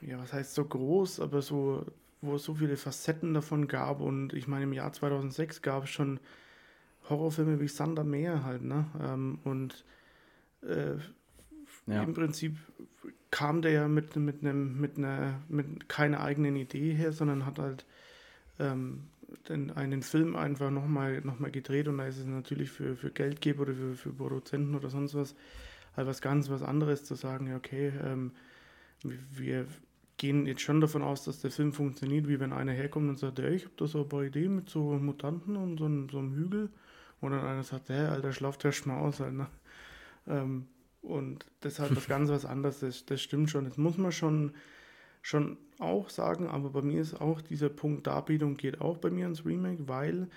[0.00, 1.84] ja, was heißt so groß, aber so,
[2.22, 4.00] wo es so viele Facetten davon gab.
[4.00, 6.20] Und ich meine, im Jahr 2006 gab es schon
[7.08, 8.86] Horrorfilme wie Sander Meer halt, ne?
[9.00, 9.84] Ähm, und
[10.62, 10.96] äh,
[11.86, 12.02] Ja.
[12.02, 12.56] im Prinzip
[13.30, 17.58] kam der ja mit, mit einem, mit einer, mit keiner eigenen Idee her, sondern hat
[17.58, 17.84] halt
[18.60, 19.04] ähm,
[19.48, 23.10] den, einen Film einfach nochmal noch mal gedreht und da ist es natürlich für, für
[23.10, 25.34] Geldgeber oder für, für Produzenten oder sonst was
[25.96, 28.32] halt was ganz was anderes zu sagen, ja, okay, ähm,
[29.02, 29.66] wir-
[30.16, 33.38] gehen jetzt schon davon aus, dass der Film funktioniert, wie wenn einer herkommt und sagt,
[33.38, 36.18] ja, ich habe da so ein paar Ideen mit so Mutanten und so, einem- so
[36.18, 36.70] einem Hügel
[37.20, 39.46] und dann einer sagt, hä, Alter, schlaft der Schmaus halt, ne?
[40.26, 40.66] Ähm,
[41.02, 43.64] und das ist halt was ganz was anderes, das, das stimmt schon.
[43.64, 44.54] Das muss man schon,
[45.22, 49.26] schon auch sagen, aber bei mir ist auch dieser Punkt Darbietung geht auch bei mir
[49.26, 50.28] ins Remake, weil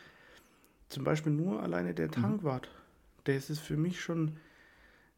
[0.90, 2.70] zum Beispiel nur alleine der Tankwart,
[3.26, 4.38] der ist es für mich schon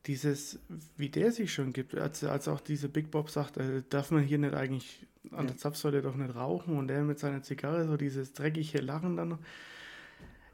[0.05, 0.59] dieses,
[0.97, 4.23] wie der sich schon gibt, als, als auch diese Big Bob sagt, äh, darf man
[4.23, 7.95] hier nicht eigentlich an der Zapfsäule doch nicht rauchen und der mit seiner Zigarre so
[7.95, 9.39] dieses dreckige Lachen dann noch.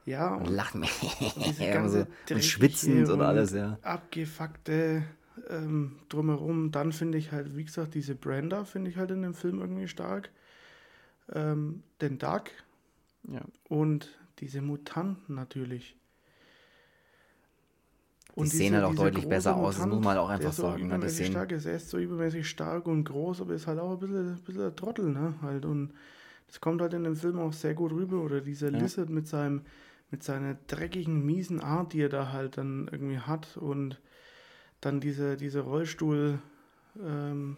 [0.10, 0.82] Ja, Und und lachen.
[0.82, 3.78] und dreckige schwitzend und und alles, ja.
[3.84, 5.03] abgefuckte
[5.49, 6.72] ähm, drumherum.
[6.72, 9.88] Dann finde ich halt, wie gesagt, diese Brenda finde ich halt in dem Film irgendwie
[9.88, 10.32] stark.
[11.32, 12.45] Ähm, den Doug
[13.28, 13.41] ja.
[13.68, 15.95] und diese Mutanten natürlich.
[18.36, 20.88] Die sehen halt auch deutlich besser aus, das muss man halt auch einfach so sagen,
[20.88, 20.97] ne?
[20.99, 21.66] Die sehen- stark ist.
[21.66, 24.66] Er ist so übermäßig stark und groß, aber ist halt auch ein bisschen, ein bisschen
[24.66, 25.34] ein Trottel, ne?
[25.41, 25.66] Halt.
[25.66, 25.93] Und
[26.47, 28.22] das kommt halt in dem Film auch sehr gut rüber.
[28.22, 28.80] Oder dieser Ja.
[28.80, 29.62] Lizard mit seinem,
[30.12, 33.57] mit seiner dreckigen, miesen Art, die er da halt dann irgendwie hat.
[33.57, 33.99] Und
[34.82, 36.39] dann dieser, dieser Rollstuhl,
[36.99, 37.57] ähm,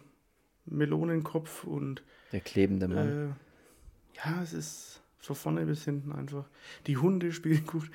[0.66, 3.08] Melonenkopf und Der klebende Mann.
[3.08, 3.28] äh,
[4.24, 6.48] ja, es ist von vorne bis hinten einfach.
[6.86, 7.90] Die Hunde spielen gut.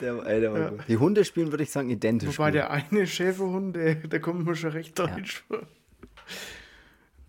[0.00, 0.70] der, ey, der ja.
[0.88, 2.38] Die Hunde spielen, würde ich sagen, identisch.
[2.38, 2.54] Wobei gut.
[2.56, 5.66] der eine Schäferhund, der, der kommt mir schon recht deutsch vor.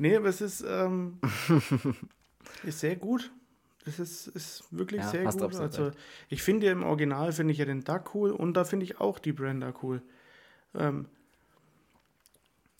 [0.02, 1.20] Nee, aber es ist, ähm,
[2.64, 3.32] ist sehr gut.
[3.86, 5.56] Es ist, ist wirklich Ja, sehr gut.
[5.56, 5.92] Also
[6.30, 9.00] ich finde ja im Original finde ich ja den Duck cool und da finde ich
[9.00, 10.02] auch die Brenda cool.
[10.74, 11.06] Ähm,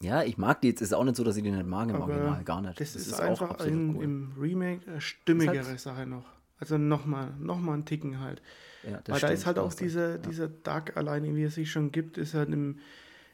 [0.00, 0.80] Ja, ich mag die jetzt.
[0.80, 2.42] Ist auch nicht so, dass ich die nicht mag im Original.
[2.42, 2.80] Gar nicht.
[2.80, 4.02] das, ist, auch einfach in, cool.
[4.04, 6.24] im Remake eine stimmigere Ist halt- Sache noch.
[6.58, 8.42] Also nochmal noch mal einen Ticken halt.
[8.82, 10.18] Ja, das Weil da stimmt, ist halt auch dieser, Ja.
[10.18, 12.78] dieser Duck alleine, wie er sich schon gibt, ist halt im,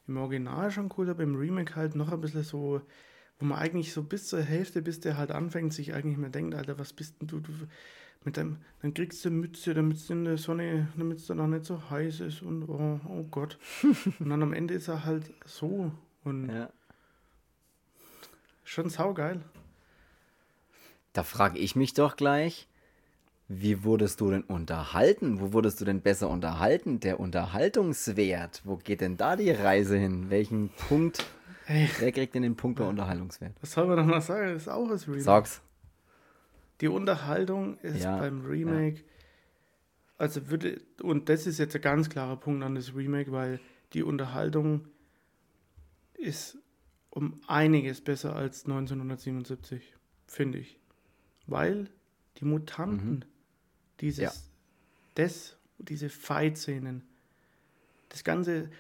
[0.07, 2.83] im Original schon cool, aber im Remake halt noch ein bisschen so,
[3.39, 6.55] wo man eigentlich so bis zur Hälfte, bis der halt anfängt, sich eigentlich mehr denkt,
[6.55, 7.53] Alter, was bist denn du, du
[8.25, 11.41] mit deinem, dann kriegst du eine Mütze, damit es in der Sonne, damit es dann
[11.41, 13.59] auch nicht so heiß ist und oh, oh Gott.
[14.19, 15.93] und dann am Ende ist er halt so
[16.25, 16.71] und Ja.
[18.65, 19.41] schon saugeil.
[21.13, 22.69] Da frage ich mich doch gleich,
[23.49, 25.41] wie wurdest du denn unterhalten?
[25.41, 27.01] Wo wurdest du denn besser unterhalten?
[27.01, 30.29] Der Unterhaltungswert, wo geht denn da die Reise hin?
[30.29, 31.25] Welchen Punkt?
[31.69, 31.91] Hey.
[31.99, 33.55] Wer kriegt denn den Punkt bei Unterhaltungswert?
[33.61, 34.55] Was soll man noch mal sagen?
[34.55, 35.21] Das ist auch das Remake.
[35.23, 35.61] Sag's.
[36.81, 39.03] Die Unterhaltung ist Ja, beim Remake,
[40.17, 43.61] also würde, und das ist jetzt ein ganz klarer Punkt an das Remake, weil
[43.93, 44.87] die Unterhaltung
[46.15, 46.57] ist
[47.11, 49.95] um einiges besser als 1977,
[50.27, 50.79] finde ich.
[51.47, 51.91] Weil
[52.39, 53.27] die Mutanten,
[54.01, 54.25] dieses, Mhm.
[54.25, 54.33] Ja.
[55.17, 57.03] das, diese Fight-Szenen,
[58.09, 58.71] das ganze,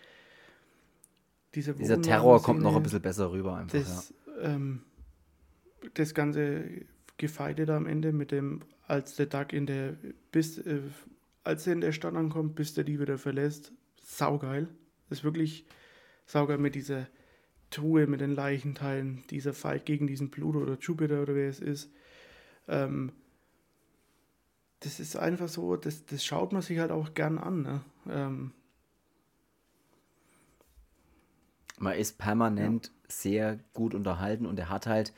[1.59, 3.74] diese Dieser Terror kommt noch ein bisschen besser rüber einfach.
[3.74, 3.80] Ja.
[3.80, 4.82] das, ähm,
[5.94, 6.64] das ganze
[7.16, 9.96] Gefeite da am Ende mit dem, als der Duck in der,
[10.30, 10.80] bis, äh,
[11.44, 14.68] als er in der Stadt ankommt, bis der die wieder verlässt, saugeil.
[15.09, 15.66] Das ist wirklich
[16.26, 17.06] saugeil mit dieser
[17.70, 21.90] Truhe, mit den Leichenteilen, dieser Fight gegen diesen Pluto oder Jupiter oder wer es ist.
[22.68, 23.12] Ähm,
[24.80, 27.62] das ist einfach so, das, das schaut man sich halt auch gern an.
[27.62, 27.80] Ne?
[28.09, 28.52] Ähm,
[31.81, 35.12] Man ist permanent sehr gut unterhalten und er hat halt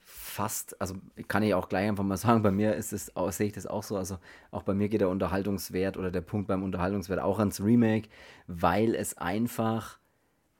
[0.00, 0.94] fast, also
[1.28, 3.82] kann ich auch gleich einfach mal sagen, bei mir ist es, sehe ich das auch
[3.82, 4.18] so, also
[4.50, 8.08] auch bei mir geht der Unterhaltungswert oder der Punkt beim Unterhaltungswert auch ans Remake,
[8.46, 9.98] weil es einfach,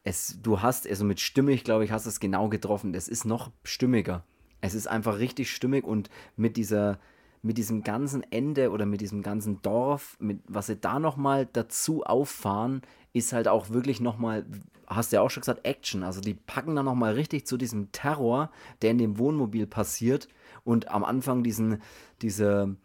[0.05, 3.25] es, du hast, also mit stimmig, glaube ich, hast du es genau getroffen, es ist
[3.25, 4.25] noch stimmiger.
[4.63, 6.99] Es ist einfach richtig stimmig und mit dieser,
[7.43, 12.03] mit diesem ganzen Ende oder mit diesem ganzen Dorf, mit was sie da nochmal dazu
[12.03, 12.83] auffahren,
[13.13, 14.45] ist halt auch wirklich nochmal,
[14.87, 16.03] hast du ja auch schon gesagt, Action.
[16.03, 18.51] Also die packen da nochmal richtig zu diesem Terror,
[18.83, 20.29] der in dem Wohnmobil passiert
[20.65, 21.81] und am Anfang diesen,
[22.21, 22.77] diese,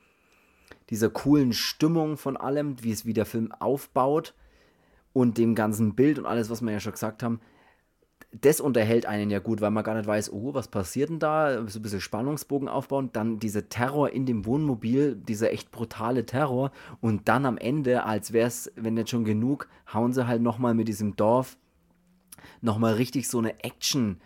[0.90, 4.34] dieser coolen Stimmung von allem, wie es wie der Film aufbaut
[5.12, 7.42] und dem ganzen Bild und alles, was wir ja schon gesagt haben,
[8.42, 11.68] das unterhält einen ja gut, weil man gar nicht weiß, oh, was passiert denn da?
[11.68, 13.10] So ein bisschen Spannungsbogen aufbauen.
[13.14, 16.72] Dann dieser Terror in dem Wohnmobil, dieser echt brutale Terror.
[17.02, 20.74] Und dann am Ende, als wäre es, wenn nicht schon genug, hauen sie halt nochmal
[20.74, 21.58] mit diesem Dorf
[22.62, 24.20] nochmal richtig so eine Action,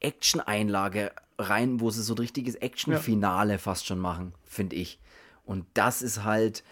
[0.00, 3.58] Action-Einlage rein, wo sie so ein richtiges Action-Finale ja.
[3.58, 4.98] fast schon machen, finde ich.
[5.44, 6.64] Und das ist halt,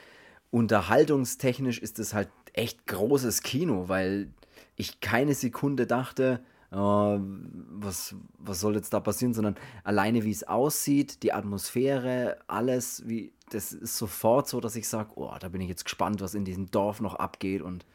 [0.50, 4.30] unterhaltungstechnisch ist es halt echt großes Kino, weil
[4.76, 6.42] ich keine Sekunde dachte,
[6.72, 13.02] äh, was, was soll jetzt da passieren, sondern alleine wie es aussieht, die Atmosphäre, alles,
[13.08, 16.34] wie, das ist sofort so, dass ich sage, oh, da bin ich jetzt gespannt, was
[16.34, 17.62] in diesem Dorf noch abgeht.
[17.62, 17.86] Und,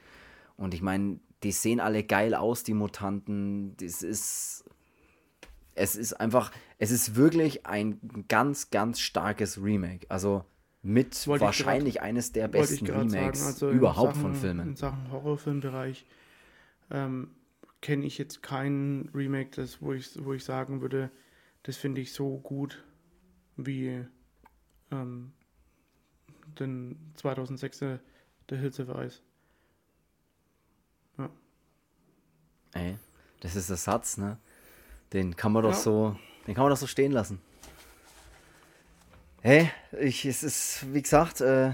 [0.57, 4.65] und ich meine, die sehen alle geil aus, die Mutanten, das ist,
[5.75, 10.43] es ist einfach, es ist wirklich ein ganz, ganz starkes Remake, also
[10.81, 14.69] mit wollte wahrscheinlich grad, eines der besten Remakes sagen, also überhaupt Sachen, von Filmen.
[14.69, 16.05] In Sachen Horrorfilmbereich
[16.91, 17.29] ähm,
[17.85, 21.11] kenne ich jetzt kein Remake, das, wo, ich, wo ich sagen würde,
[21.61, 22.83] das finde ich so gut
[23.57, 24.03] wie
[24.91, 25.33] ähm,
[26.59, 27.99] den 2006er
[28.49, 29.19] The Hills of Ice.
[31.19, 31.29] Ja.
[32.73, 32.97] Ey,
[33.41, 34.39] das ist der Satz, ne?
[35.13, 35.75] Den kann man doch ja.
[35.75, 36.15] so,
[36.47, 37.39] den kann man doch so stehen lassen.
[39.43, 39.69] Hey,
[39.99, 41.73] ich, es ist, wie gesagt, äh,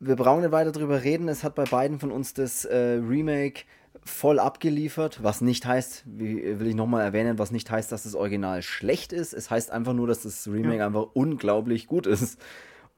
[0.00, 1.28] wir brauchen nicht weiter drüber reden.
[1.28, 3.64] Es hat bei beiden von uns das äh, Remake
[4.06, 8.14] voll abgeliefert, was nicht heißt, wie will ich nochmal erwähnen, was nicht heißt, dass das
[8.14, 9.34] Original schlecht ist.
[9.34, 10.86] Es heißt einfach nur, dass das Remake ja.
[10.86, 12.40] einfach unglaublich gut ist.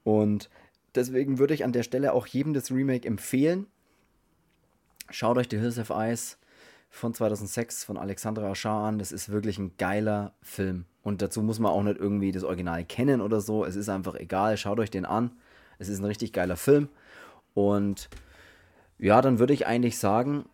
[0.03, 0.49] Und
[0.95, 3.65] deswegen würde ich an der Stelle auch jedem das Remake empfehlen.
[5.09, 6.37] Schaut euch The Hills of Ice
[6.89, 8.99] von 2006 von Alexandra Aschar an.
[8.99, 10.85] Das ist wirklich ein geiler Film.
[11.01, 13.65] Und dazu muss man auch nicht irgendwie das Original kennen oder so.
[13.65, 14.57] Es ist einfach egal.
[14.57, 15.31] Schaut euch den an.
[15.79, 16.89] Es ist ein richtig geiler Film.
[17.55, 18.09] Und
[18.99, 20.45] ja, dann würde ich eigentlich sagen,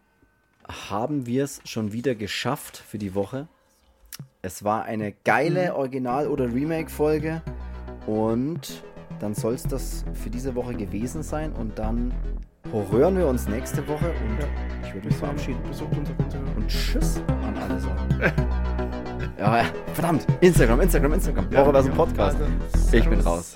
[0.68, 3.47] haben wir es schon wieder geschafft für die Woche.
[4.41, 5.76] Es war eine geile mhm.
[5.76, 7.41] Original- oder Remake-Folge
[8.05, 8.84] und
[9.20, 12.13] dann soll es das für diese Woche gewesen sein und dann
[12.91, 14.47] hören wir uns nächste Woche und ja.
[14.84, 15.59] ich würde mich verabschieden.
[16.55, 18.20] Und tschüss an alle sagen.
[19.38, 21.51] ja, ja, verdammt, Instagram, Instagram, Instagram.
[21.51, 22.38] Ja, Woche was ein Podcast.
[22.91, 23.55] Ich bin raus.